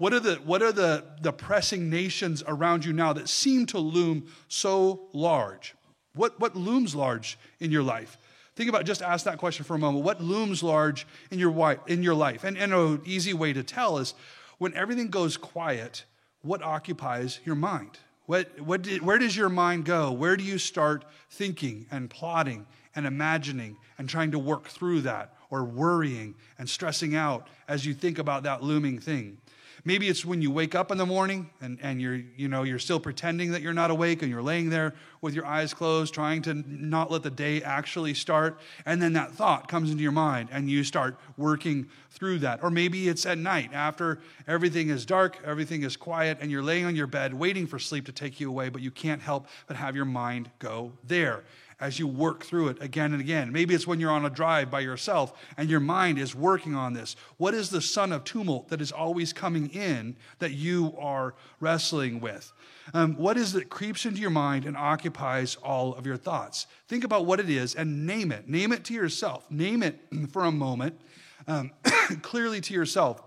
[0.02, 3.78] What are the, what are the, the pressing nations around you now that seem to
[3.78, 5.76] loom so large?
[6.16, 8.18] What, what looms large in your life?
[8.56, 10.04] Think about just ask that question for a moment.
[10.04, 12.44] What looms large in your, in your life?
[12.44, 14.16] And, and an easy way to tell is
[14.58, 16.06] when everything goes quiet,
[16.42, 18.00] what occupies your mind?
[18.26, 20.12] What, what did, where does your mind go?
[20.12, 25.36] Where do you start thinking and plotting and imagining and trying to work through that
[25.52, 29.38] or worrying and stressing out as you think about that looming thing?
[29.84, 32.80] Maybe it's when you wake up in the morning and, and you're, you know, you're
[32.80, 36.44] still pretending that you're not awake and you're laying there with your eyes closed, trying
[36.44, 38.60] to not let the day actually start.
[38.86, 42.62] And then that thought comes into your mind and you start working through that.
[42.62, 46.86] Or maybe it's at night after everything is dark, everything is quiet, and you're laying
[46.86, 49.78] on your bed waiting for sleep to take you away, but you can't help but
[49.78, 51.44] have your mind go there
[51.82, 53.52] as you work through it again and again.
[53.52, 56.94] Maybe it's when you're on a drive by yourself and your mind is working on
[56.94, 57.16] this.
[57.38, 62.22] What is the son of tumult that is always coming in that you are wrestling
[62.22, 62.54] with?
[62.94, 66.68] Um, what is it that creeps into your mind and occupies all of your thoughts?
[66.88, 68.48] Think about what it is and name it.
[68.48, 69.50] Name it to yourself.
[69.50, 70.00] Name it
[70.32, 71.00] for a moment
[71.48, 71.72] um,
[72.22, 73.22] clearly to yourself.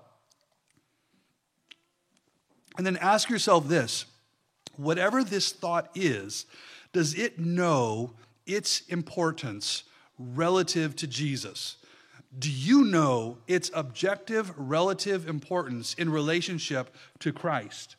[2.76, 4.06] And then ask yourself this
[4.76, 6.46] whatever this thought is,
[6.92, 8.14] does it know
[8.46, 9.84] its importance
[10.18, 11.76] relative to Jesus?
[12.36, 17.96] Do you know its objective relative importance in relationship to Christ?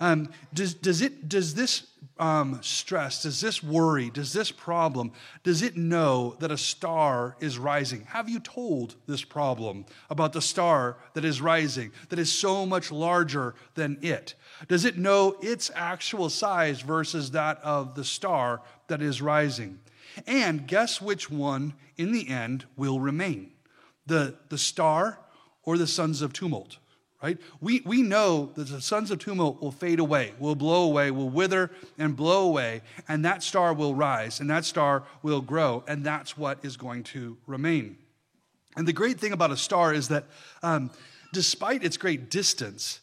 [0.00, 1.84] Um, does, does, it, does this
[2.18, 7.58] um, stress, does this worry, does this problem, does it know that a star is
[7.58, 8.02] rising?
[8.06, 12.90] Have you told this problem about the star that is rising, that is so much
[12.90, 14.34] larger than it?
[14.68, 19.80] Does it know its actual size versus that of the star that is rising?
[20.26, 23.52] And guess which one in the end will remain?
[24.06, 25.18] The, the star
[25.62, 26.78] or the sons of tumult?
[27.22, 27.38] right?
[27.60, 31.28] We, we know that the sons of tumult will fade away, will blow away, will
[31.28, 36.04] wither and blow away, and that star will rise, and that star will grow, and
[36.04, 37.96] that's what is going to remain.
[38.76, 40.26] And the great thing about a star is that
[40.62, 40.90] um,
[41.32, 43.00] despite its great distance,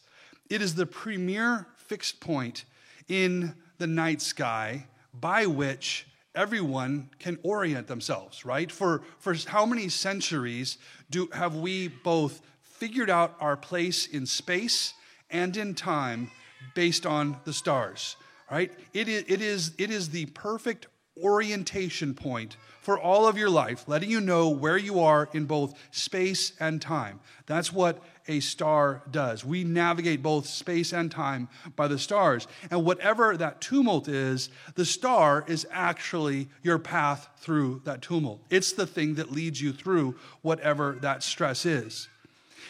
[0.48, 2.64] it is the premier fixed point
[3.08, 4.86] in the night sky
[5.20, 8.70] by which everyone can orient themselves, right?
[8.70, 10.78] For, for how many centuries
[11.10, 14.94] do, have we both figured out our place in space
[15.30, 16.30] and in time
[16.74, 18.16] based on the stars,
[18.50, 18.72] right?
[18.92, 20.86] It is, it is, it is the perfect
[21.22, 25.74] orientation point for all of your life, letting you know where you are in both
[25.90, 27.18] space and time.
[27.46, 29.42] That's what a star does.
[29.42, 32.46] We navigate both space and time by the stars.
[32.70, 38.40] And whatever that tumult is, the star is actually your path through that tumult.
[38.50, 42.08] It's the thing that leads you through whatever that stress is.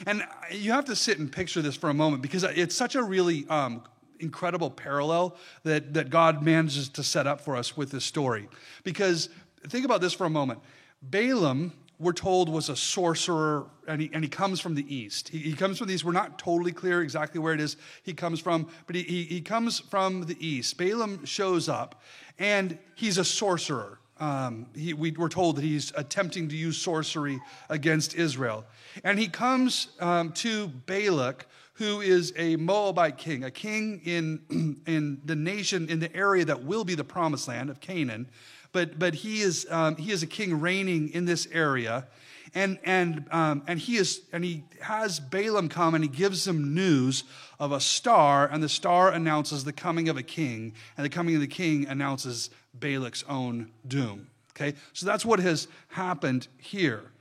[0.07, 3.03] And you have to sit and picture this for a moment because it's such a
[3.03, 3.83] really um,
[4.19, 8.49] incredible parallel that, that God manages to set up for us with this story.
[8.83, 9.29] Because
[9.69, 10.61] think about this for a moment
[11.03, 15.29] Balaam we're told, was a sorcerer, and he, and he comes from the east.
[15.29, 16.05] He, he comes from the east.
[16.05, 19.41] We're not totally clear exactly where it is he comes from, but he, he, he
[19.41, 20.77] comes from the east.
[20.77, 22.03] Balaam shows up,
[22.39, 23.99] and he's a sorcerer.
[24.19, 28.65] Um, he, we, are told that he's attempting to use sorcery against Israel.
[29.03, 35.21] And he comes um, to Balak, who is a Moabite king, a king in, in
[35.25, 38.29] the nation, in the area that will be the promised land of Canaan.
[38.75, 42.09] But, but he, is, um, he is a king reigning in this area.
[42.57, 46.75] And, and, um, and, he is, and he has Balaam come and he gives him
[46.75, 47.23] news
[47.61, 51.37] of a star, and the star announces the coming of a king, and the coming
[51.37, 54.27] of the king announces Balak's own doom.
[54.51, 57.13] Okay, so that's what has happened here.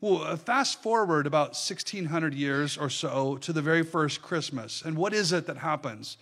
[0.00, 4.82] Well, uh, fast forward about 1600 years or so to the very first Christmas.
[4.82, 6.16] And what is it that happens?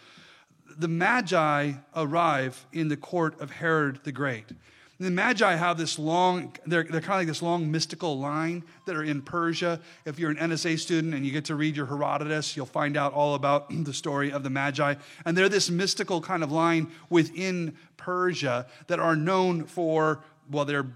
[0.79, 4.47] The Magi arrive in the court of Herod the Great.
[4.49, 8.63] And the Magi have this long, they're, they're kind of like this long mystical line
[8.87, 9.81] that are in Persia.
[10.05, 13.13] If you're an NSA student and you get to read your Herodotus, you'll find out
[13.13, 14.95] all about the story of the Magi.
[15.25, 20.87] And they're this mystical kind of line within Persia that are known for well, they're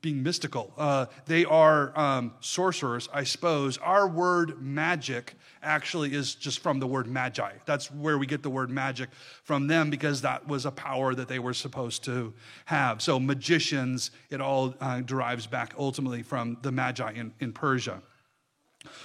[0.00, 0.72] being mystical.
[0.76, 3.78] Uh, they are um, sorcerers, I suppose.
[3.78, 7.52] Our word magic actually is just from the word magi.
[7.66, 9.10] That's where we get the word magic
[9.42, 12.32] from them because that was a power that they were supposed to
[12.66, 13.02] have.
[13.02, 18.00] So, magicians, it all uh, derives back ultimately from the magi in, in Persia.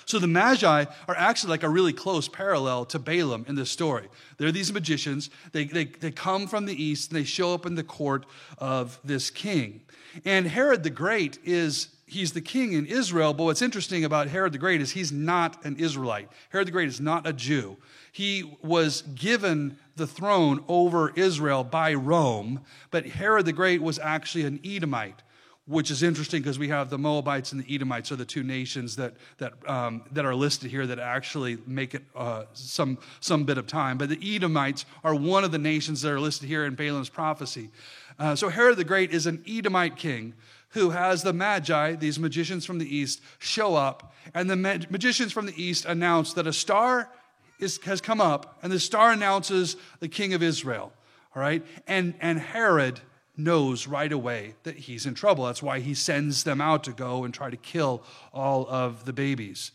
[0.06, 4.08] So the Magi are actually like a really close parallel to Balaam in this story.
[4.38, 5.30] They're these magicians.
[5.52, 8.26] They, they, they come from the east and they show up in the court
[8.58, 9.82] of this king.
[10.26, 14.54] And Herod the Great is, he's the king in Israel, but what's interesting about Herod
[14.54, 16.30] the Great is he's not an Israelite.
[16.50, 17.78] Herod the Great is not a Jew.
[18.12, 24.46] He was given the throne over Israel by Rome, but Herod the Great was actually
[24.46, 25.22] an Edomite
[25.70, 28.96] which is interesting because we have the Moabites and the Edomites are the two nations
[28.96, 33.60] that, that, um, that are listed here that actually make it uh, some, some bit
[33.60, 33.96] of time.
[34.00, 37.70] But the Edomites are one of the nations that are listed here in Balaam's prophecy.
[38.18, 40.34] Uh, so Herod the Great is an Edomite king
[40.70, 45.46] who has the Magi, these magicians from the east, show up, and the magicians from
[45.46, 47.12] the east announce that a star
[47.60, 50.92] is, has come up, and the star announces the king of Israel.
[51.36, 51.64] All right?
[51.86, 53.02] And, and Herod
[53.40, 55.46] knows right away that he's in trouble.
[55.46, 59.14] That's why he sends them out to go and try to kill all of the
[59.14, 59.72] babies.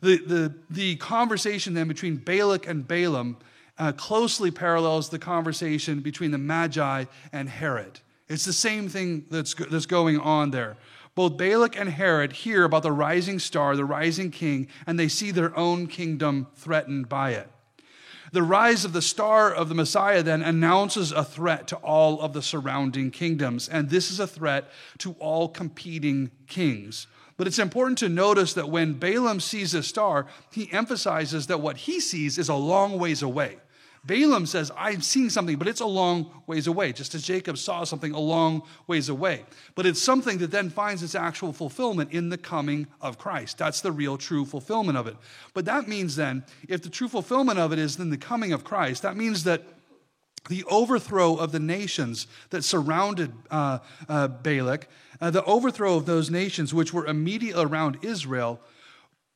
[0.00, 3.38] The, the, the conversation then between Balak and Balaam
[3.78, 8.00] uh, closely parallels the conversation between the Magi and Herod.
[8.28, 10.76] It's the same thing that's, that's going on there.
[11.14, 15.30] Both Balak and Herod hear about the rising star, the rising king, and they see
[15.30, 17.48] their own kingdom threatened by it.
[18.34, 22.32] The rise of the star of the Messiah then announces a threat to all of
[22.32, 27.06] the surrounding kingdoms, and this is a threat to all competing kings.
[27.36, 31.76] But it's important to notice that when Balaam sees a star, he emphasizes that what
[31.76, 33.58] he sees is a long ways away.
[34.06, 37.84] Balaam says, I'm seeing something, but it's a long ways away, just as Jacob saw
[37.84, 39.44] something a long ways away.
[39.74, 43.56] But it's something that then finds its actual fulfillment in the coming of Christ.
[43.56, 45.16] That's the real true fulfillment of it.
[45.54, 48.62] But that means then, if the true fulfillment of it is then the coming of
[48.62, 49.62] Christ, that means that
[50.50, 54.88] the overthrow of the nations that surrounded uh, uh, Balak,
[55.18, 58.60] uh, the overthrow of those nations which were immediately around Israel,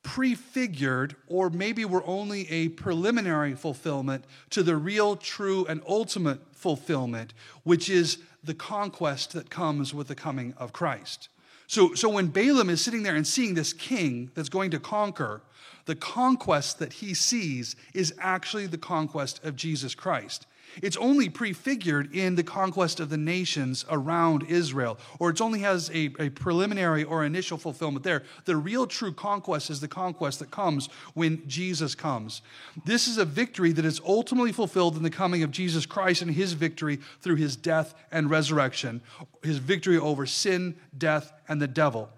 [0.08, 7.34] prefigured or maybe were only a preliminary fulfillment to the real, true, and ultimate fulfillment,
[7.62, 11.28] which is the conquest that comes with the coming of Christ.
[11.66, 15.42] So, so when Balaam is sitting there and seeing this king that's going to conquer,
[15.84, 20.46] the conquest that he sees is actually the conquest of Jesus Christ.
[20.82, 25.90] It's only prefigured in the conquest of the nations around Israel, or it only has
[25.90, 28.22] a, a preliminary or initial fulfillment there.
[28.44, 32.42] The real true conquest is the conquest that comes when Jesus comes.
[32.84, 36.30] This is a victory that is ultimately fulfilled in the coming of Jesus Christ and
[36.30, 39.00] his victory through his death and resurrection,
[39.42, 42.10] his victory over sin, death, and the devil.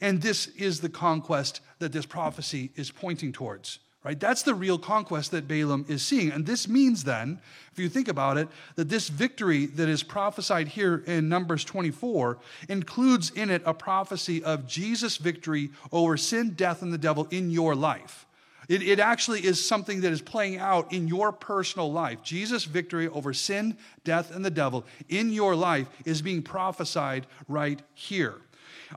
[0.00, 3.78] And this is the conquest that this prophecy is pointing towards.
[4.06, 4.20] Right?
[4.20, 6.30] That's the real conquest that Balaam is seeing.
[6.30, 7.40] And this means then,
[7.72, 8.46] if you think about it,
[8.76, 12.38] that this victory that is prophesied here in Numbers 24
[12.68, 17.50] includes in it a prophecy of Jesus' victory over sin, death, and the devil in
[17.50, 18.26] your life.
[18.68, 22.22] It, it actually is something that is playing out in your personal life.
[22.22, 27.82] Jesus' victory over sin, death, and the devil in your life is being prophesied right
[27.92, 28.36] here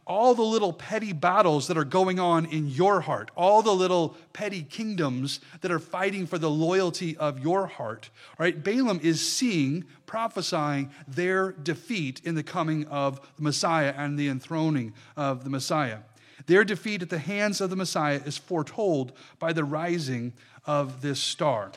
[0.06, 4.16] all the little petty battles that are going on in your heart, all the little
[4.34, 8.64] petty kingdoms that are fighting for the loyalty of your heart, right?
[8.64, 14.94] Balaam is seeing, prophesying their defeat in the coming of the Messiah and the enthroning
[15.18, 16.00] of the Messiah.
[16.46, 20.34] Their defeat at the hands of the Messiah is foretold by the rising
[20.66, 21.72] of this star.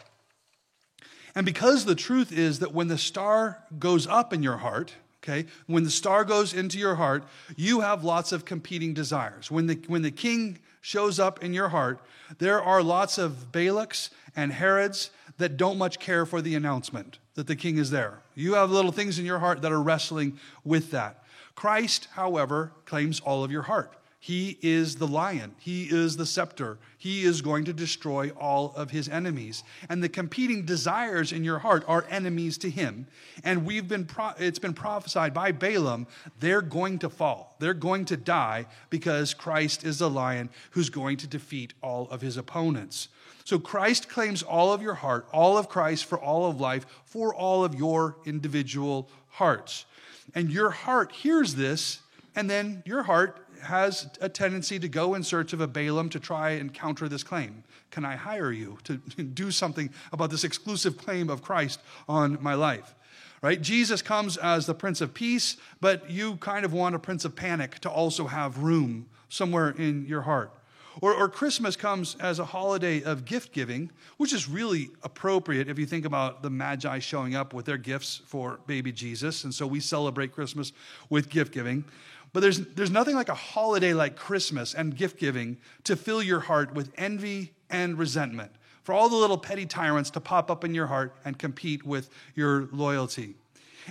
[1.34, 5.46] And because the truth is that when the star goes up in your heart, okay,
[5.66, 7.24] when the star goes into your heart,
[7.56, 9.50] you have lots of competing desires.
[9.50, 12.00] When the, when the king shows up in your heart,
[12.38, 17.46] there are lots of Balaks and Herods that don't much care for the announcement that
[17.46, 18.18] the king is there.
[18.34, 21.22] You have little things in your heart that are wrestling with that.
[21.54, 23.92] Christ, however, claims all of your heart.
[24.24, 25.56] He is the lion.
[25.58, 26.78] He is the scepter.
[26.96, 29.64] He is going to destroy all of his enemies.
[29.88, 33.08] And the competing desires in your heart are enemies to him.
[33.42, 36.06] And we've been pro- it's been prophesied by Balaam,
[36.38, 37.56] they're going to fall.
[37.58, 42.20] They're going to die because Christ is the lion who's going to defeat all of
[42.20, 43.08] his opponents.
[43.42, 47.34] So Christ claims all of your heart, all of Christ for all of life, for
[47.34, 49.84] all of your individual hearts.
[50.32, 52.02] And your heart hears this,
[52.36, 56.20] and then your heart has a tendency to go in search of a Balaam to
[56.20, 57.64] try and counter this claim.
[57.90, 58.96] Can I hire you to
[59.34, 62.94] do something about this exclusive claim of Christ on my life?
[63.42, 63.60] Right?
[63.60, 67.34] Jesus comes as the Prince of Peace, but you kind of want a Prince of
[67.34, 70.52] Panic to also have room somewhere in your heart.
[71.00, 75.78] Or, or, Christmas comes as a holiday of gift giving, which is really appropriate if
[75.78, 79.44] you think about the Magi showing up with their gifts for baby Jesus.
[79.44, 80.72] And so we celebrate Christmas
[81.08, 81.84] with gift giving.
[82.32, 86.40] But there's, there's nothing like a holiday like Christmas and gift giving to fill your
[86.40, 90.74] heart with envy and resentment, for all the little petty tyrants to pop up in
[90.74, 93.34] your heart and compete with your loyalty.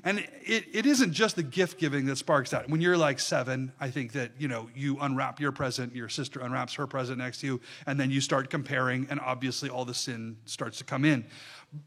[0.04, 2.70] And it, it isn't just the gift giving that sparks that.
[2.70, 6.39] When you're like seven, I think that, you know, you unwrap your present, your sister
[6.39, 9.94] unwraps her present next to you, and then you start comparing, and obviously all the
[9.94, 11.26] sin starts to come in.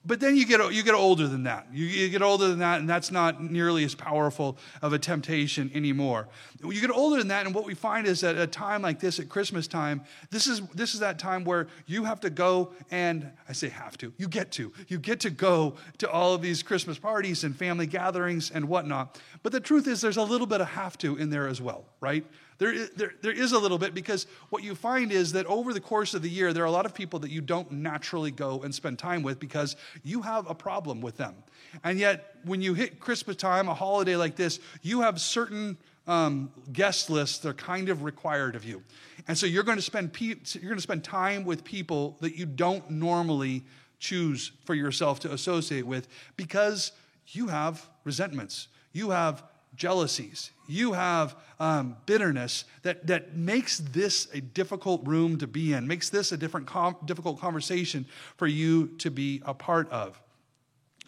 [0.06, 1.66] But then you get, you get older than that.
[1.70, 5.70] You, you, get older than that, and that's not nearly as powerful of a temptation
[5.74, 6.28] anymore.
[6.62, 8.98] You get older than that, and what we find is that at a time like
[8.98, 12.72] this, at Christmas time, this is, this is that time where you have to go
[12.90, 14.72] and, I say have to, you get to.
[14.88, 19.20] You get to go to all of these Christmas parties and family gatherings and whatnot.
[19.42, 21.84] But the truth is, there's a little bit of have to in there as well,
[22.00, 22.24] right?
[22.58, 25.80] There, there, there is a little bit because what you find is that over the
[25.80, 28.62] course of the year, there are a lot of people that you don't naturally go
[28.62, 31.34] and spend time with because you have a problem with them.
[31.82, 35.76] And yet, when you hit Christmas time, a holiday like this, you have certain
[36.06, 38.82] um, guest lists that are kind of required of you.
[39.26, 42.36] And so you're going to spend pe- you're going to spend time with people that
[42.36, 43.64] you don't normally
[43.98, 46.92] choose for yourself to associate with because
[47.28, 48.68] you have resentments.
[48.92, 49.42] You have
[49.76, 55.86] jealousies, you have um, bitterness that, that makes this a difficult room to be in,
[55.86, 58.06] makes this a different com- difficult conversation
[58.36, 60.20] for you to be a part of.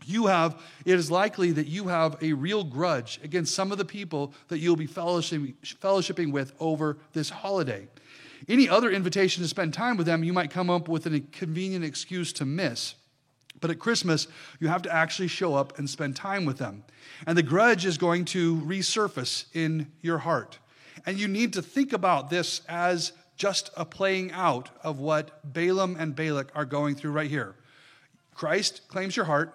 [0.05, 3.85] You have, it is likely that you have a real grudge against some of the
[3.85, 7.89] people that you'll be fellowshipping, fellowshipping with over this holiday.
[8.49, 11.85] Any other invitation to spend time with them, you might come up with a convenient
[11.85, 12.95] excuse to miss.
[13.61, 14.29] But at Christmas,
[14.61, 16.85] you have to actually show up and spend time with them.
[17.27, 20.59] And the grudge is going to resurface in your heart.
[21.05, 25.97] And you need to think about this as just a playing out of what Balaam
[25.99, 27.55] and Balak are going through right here.
[28.35, 29.55] Christ claims your heart,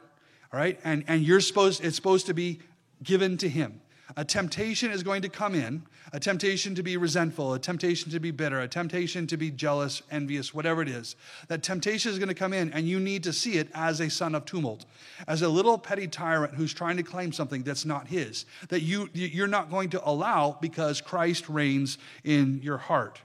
[0.52, 0.80] all right?
[0.84, 2.60] And, and you're supposed, it's supposed to be
[3.04, 3.82] given to him.
[4.18, 5.84] A temptation is going to come in,
[6.14, 10.02] a temptation to be resentful, a temptation to be bitter, a temptation to be jealous,
[10.12, 11.16] envious, whatever it is.
[11.48, 14.10] That temptation is going to come in, and you need to see it as a
[14.10, 14.86] son of tumult,
[15.28, 19.10] as a little petty tyrant who's trying to claim something that's not his, that you,
[19.14, 23.22] you're not going to allow because Christ reigns in your heart.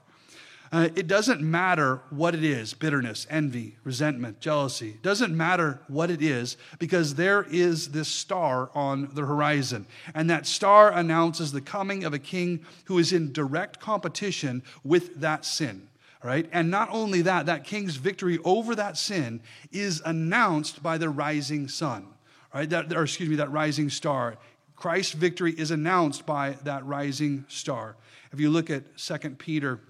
[0.77, 4.91] Uh, it doesn't matter what it is bitterness, envy, resentment, jealousy.
[4.91, 9.87] It doesn't matter what it is because there is this star on the horizon.
[10.14, 15.18] And that star announces the coming of a king who is in direct competition with
[15.22, 15.89] that sin.
[16.22, 16.47] Right?
[16.53, 19.41] And not only that, that king's victory over that sin
[19.72, 22.07] is announced by the rising sun,
[22.53, 22.68] right?
[22.68, 24.37] That, or excuse me, that rising star.
[24.74, 27.97] Christ's victory is announced by that rising star.
[28.31, 29.81] If you look at 2 Peter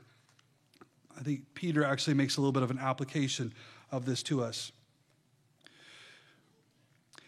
[1.19, 3.53] I think Peter actually makes a little bit of an application
[3.91, 4.73] of this to us.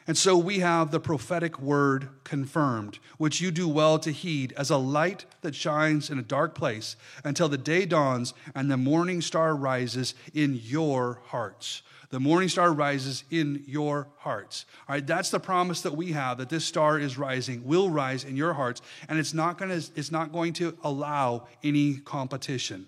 [0.08, 4.70] And so we have the prophetic word confirmed, which you do well to heed as
[4.70, 9.20] a light that shines in a dark place until the day dawns and the morning
[9.20, 11.82] star rises in your hearts.
[12.08, 14.64] The morning star rises in your hearts.
[14.88, 18.24] All right, that's the promise that we have that this star is rising, will rise
[18.24, 18.80] in your hearts,
[19.10, 22.86] and it's not going to, it's not going to allow any competition.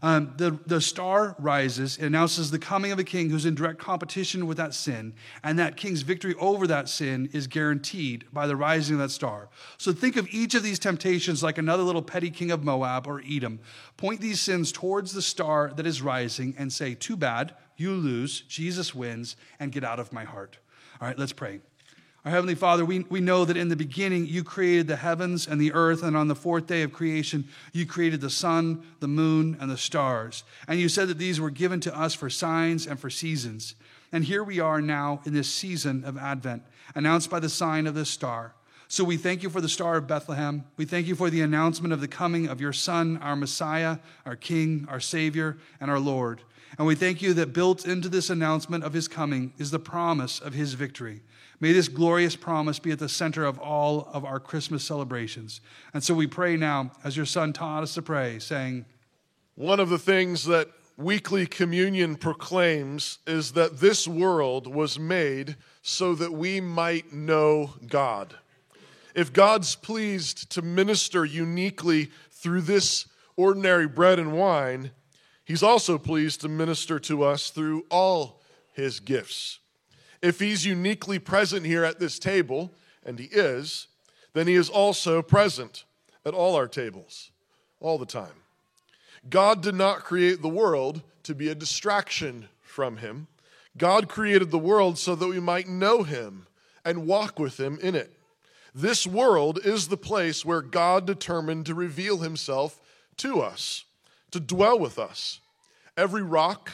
[0.00, 3.78] Um, the, the star rises, it announces the coming of a king who's in direct
[3.78, 5.12] competition with that sin,
[5.44, 9.48] and that king's victory over that sin is guaranteed by the rising of that star.
[9.76, 13.22] So think of each of these temptations like another little petty king of Moab or
[13.28, 13.60] Edom.
[13.96, 18.42] Point these sins towards the star that is rising and say, Too bad, you lose,
[18.42, 20.58] Jesus wins, and get out of my heart.
[21.00, 21.60] All right, let's pray.
[22.24, 25.60] Our Heavenly Father, we, we know that in the beginning you created the heavens and
[25.60, 29.56] the earth, and on the fourth day of creation, you created the sun, the moon,
[29.60, 30.44] and the stars.
[30.68, 33.74] And you said that these were given to us for signs and for seasons.
[34.12, 36.62] And here we are now in this season of Advent,
[36.94, 38.54] announced by the sign of this star.
[38.86, 40.64] So we thank you for the star of Bethlehem.
[40.76, 44.36] We thank you for the announcement of the coming of your Son, our Messiah, our
[44.36, 46.42] King, our Savior, and our Lord.
[46.78, 50.38] And we thank you that built into this announcement of his coming is the promise
[50.38, 51.22] of his victory.
[51.62, 55.60] May this glorious promise be at the center of all of our Christmas celebrations.
[55.94, 58.84] And so we pray now, as your son taught us to pray, saying,
[59.54, 66.16] One of the things that weekly communion proclaims is that this world was made so
[66.16, 68.34] that we might know God.
[69.14, 73.06] If God's pleased to minister uniquely through this
[73.36, 74.90] ordinary bread and wine,
[75.44, 78.42] He's also pleased to minister to us through all
[78.72, 79.60] His gifts.
[80.22, 82.70] If he's uniquely present here at this table,
[83.04, 83.88] and he is,
[84.32, 85.84] then he is also present
[86.24, 87.30] at all our tables,
[87.80, 88.42] all the time.
[89.28, 93.26] God did not create the world to be a distraction from him.
[93.76, 96.46] God created the world so that we might know him
[96.84, 98.12] and walk with him in it.
[98.74, 102.80] This world is the place where God determined to reveal himself
[103.18, 103.84] to us,
[104.30, 105.40] to dwell with us.
[105.96, 106.70] Every rock,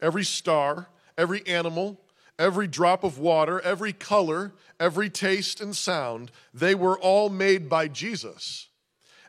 [0.00, 0.88] every star,
[1.18, 2.00] every animal,
[2.42, 7.86] every drop of water, every color, every taste and sound, they were all made by
[7.86, 8.68] Jesus.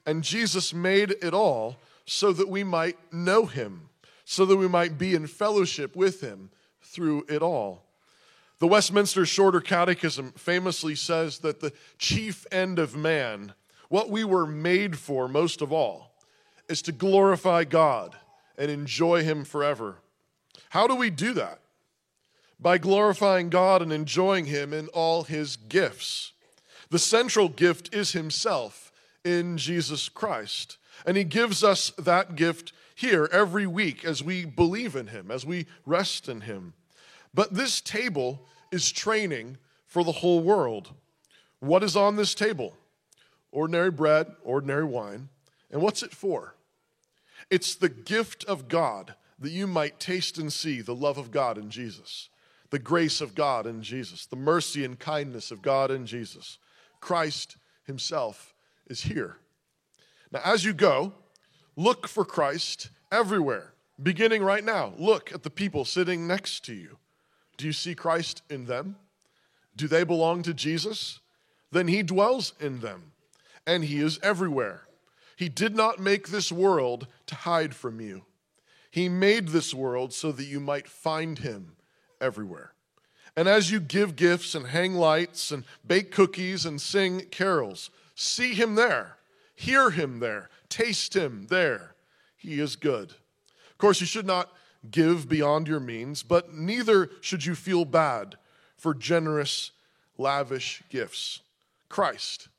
[0.03, 3.89] And Jesus made it all so that we might know him,
[4.25, 6.49] so that we might be in fellowship with him
[6.81, 7.85] through it all.
[8.57, 13.53] The Westminster Shorter Catechism famously says that the chief end of man,
[13.89, 16.15] what we were made for most of all,
[16.67, 18.15] is to glorify God
[18.57, 19.97] and enjoy him forever.
[20.69, 21.59] How do we do that?
[22.63, 26.31] By glorifying God and enjoying Him in all His gifts.
[26.89, 28.91] The central gift is Himself
[29.25, 30.77] in Jesus Christ.
[31.05, 35.45] And He gives us that gift here every week as we believe in Him, as
[35.45, 36.73] we rest in Him.
[37.33, 40.93] But this table is training for the whole world.
[41.59, 42.77] What is on this table?
[43.51, 45.27] Ordinary bread, ordinary wine.
[45.69, 46.55] And what's it for?
[47.49, 51.57] It's the gift of God that you might taste and see the love of God
[51.57, 52.29] in Jesus
[52.73, 56.57] the grace of God in Jesus, the mercy and kindness of God in Jesus.
[57.01, 57.55] Christ
[57.85, 58.55] Himself
[58.87, 59.37] is here.
[60.31, 61.13] Now, as you go,
[61.75, 64.93] look for Christ everywhere, beginning right now.
[64.97, 66.97] Look at the people sitting next to you.
[67.57, 68.95] Do you see Christ in them?
[69.75, 71.19] Do they belong to Jesus?
[71.71, 73.11] Then He dwells in them,
[73.67, 74.87] and He is everywhere.
[75.35, 78.23] He did not make this world to hide from you.
[78.89, 81.75] He made this world so that you might find Him
[82.23, 82.73] everywhere.
[83.35, 88.53] And as you give gifts and hang lights and bake cookies and sing carols, see
[88.53, 89.17] him there,
[89.55, 91.95] hear him there, taste him there.
[92.37, 93.11] He is good.
[93.71, 94.51] Of course, you should not
[94.89, 98.35] give beyond your means, but neither should you feel bad
[98.77, 99.71] for generous,
[100.17, 101.41] lavish gifts.
[101.89, 102.49] Christ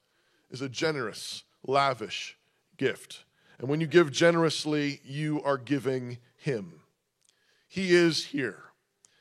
[0.51, 2.37] is a generous, lavish
[2.77, 3.25] gift.
[3.59, 6.81] And when you give generously, you are giving him.
[7.69, 8.63] He is here.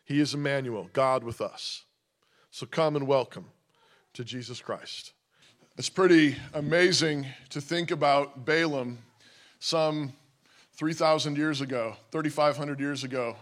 [0.05, 1.83] He is Emmanuel, God with us.
[2.51, 3.45] So come and welcome
[4.13, 5.13] to Jesus Christ.
[5.77, 8.99] It's pretty amazing to think about Balaam
[9.59, 10.13] some
[10.73, 13.35] 3,000 years ago, 3,500 years ago,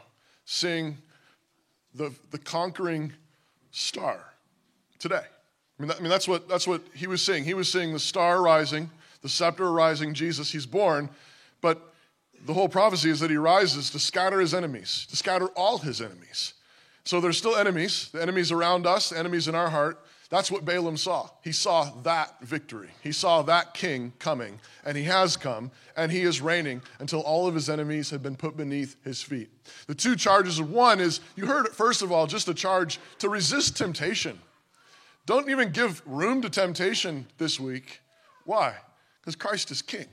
[0.45, 0.97] seeing
[1.95, 3.11] the, the conquering
[3.71, 4.23] star
[4.99, 5.15] today.
[5.15, 7.43] I mean, that, I mean, that's, what, that's what he was seeing.
[7.43, 8.89] He was seeing the star rising,
[9.23, 11.09] the scepter rising, Jesus, he's born,
[11.59, 11.90] but
[12.45, 16.01] the whole prophecy is that he rises to scatter his enemies, to scatter all his
[16.01, 16.53] enemies.
[17.03, 19.99] So there's still enemies, the enemies around us, the enemies in our heart.
[20.29, 21.29] That's what Balaam saw.
[21.43, 22.89] He saw that victory.
[23.03, 27.47] He saw that king coming, and he has come, and he is reigning until all
[27.47, 29.49] of his enemies have been put beneath his feet.
[29.87, 32.97] The two charges of one is you heard it, first of all, just a charge
[33.19, 34.39] to resist temptation.
[35.25, 37.99] Don't even give room to temptation this week.
[38.45, 38.75] Why?
[39.19, 40.07] Because Christ is king,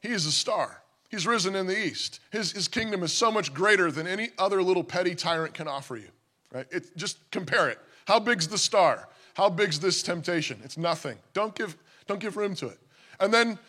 [0.00, 0.81] he is a star.
[1.12, 2.18] He's risen in the east.
[2.30, 5.96] His, his kingdom is so much greater than any other little petty tyrant can offer
[5.96, 6.08] you.
[6.52, 6.66] Right?
[6.72, 7.78] It, just compare it.
[8.06, 9.08] How big's the star?
[9.34, 10.60] How big's this temptation?
[10.64, 11.18] It's nothing.
[11.32, 11.76] Don't give,
[12.08, 12.78] don't give room to it.
[13.20, 13.60] And then,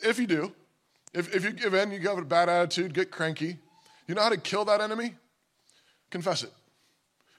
[0.00, 0.52] if you do,
[1.14, 3.58] If, if you give in, you have a bad attitude, get cranky.
[4.06, 5.14] You know how to kill that enemy?
[6.10, 6.52] Confess it.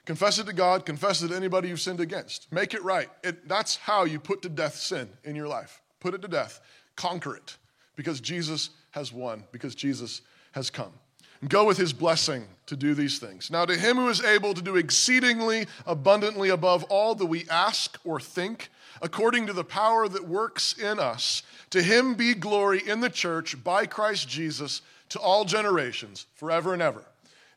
[0.04, 2.52] Confess it to God, confess it to anybody you've sinned against.
[2.52, 3.08] Make it right.
[3.22, 5.80] It, that's how you put to death sin in your life.
[5.98, 6.60] Put it to death,
[6.94, 7.56] conquer it,
[7.96, 10.22] because Jesus has won, because Jesus
[10.52, 10.92] has come.
[11.40, 13.50] And go with his blessing to do these things.
[13.50, 17.98] Now, to him who is able to do exceedingly abundantly above all that we ask
[18.04, 18.70] or think,
[19.02, 23.62] according to the power that works in us, to him be glory in the church
[23.64, 27.04] by Christ Jesus to all generations, forever and ever.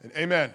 [0.01, 0.53] And amen.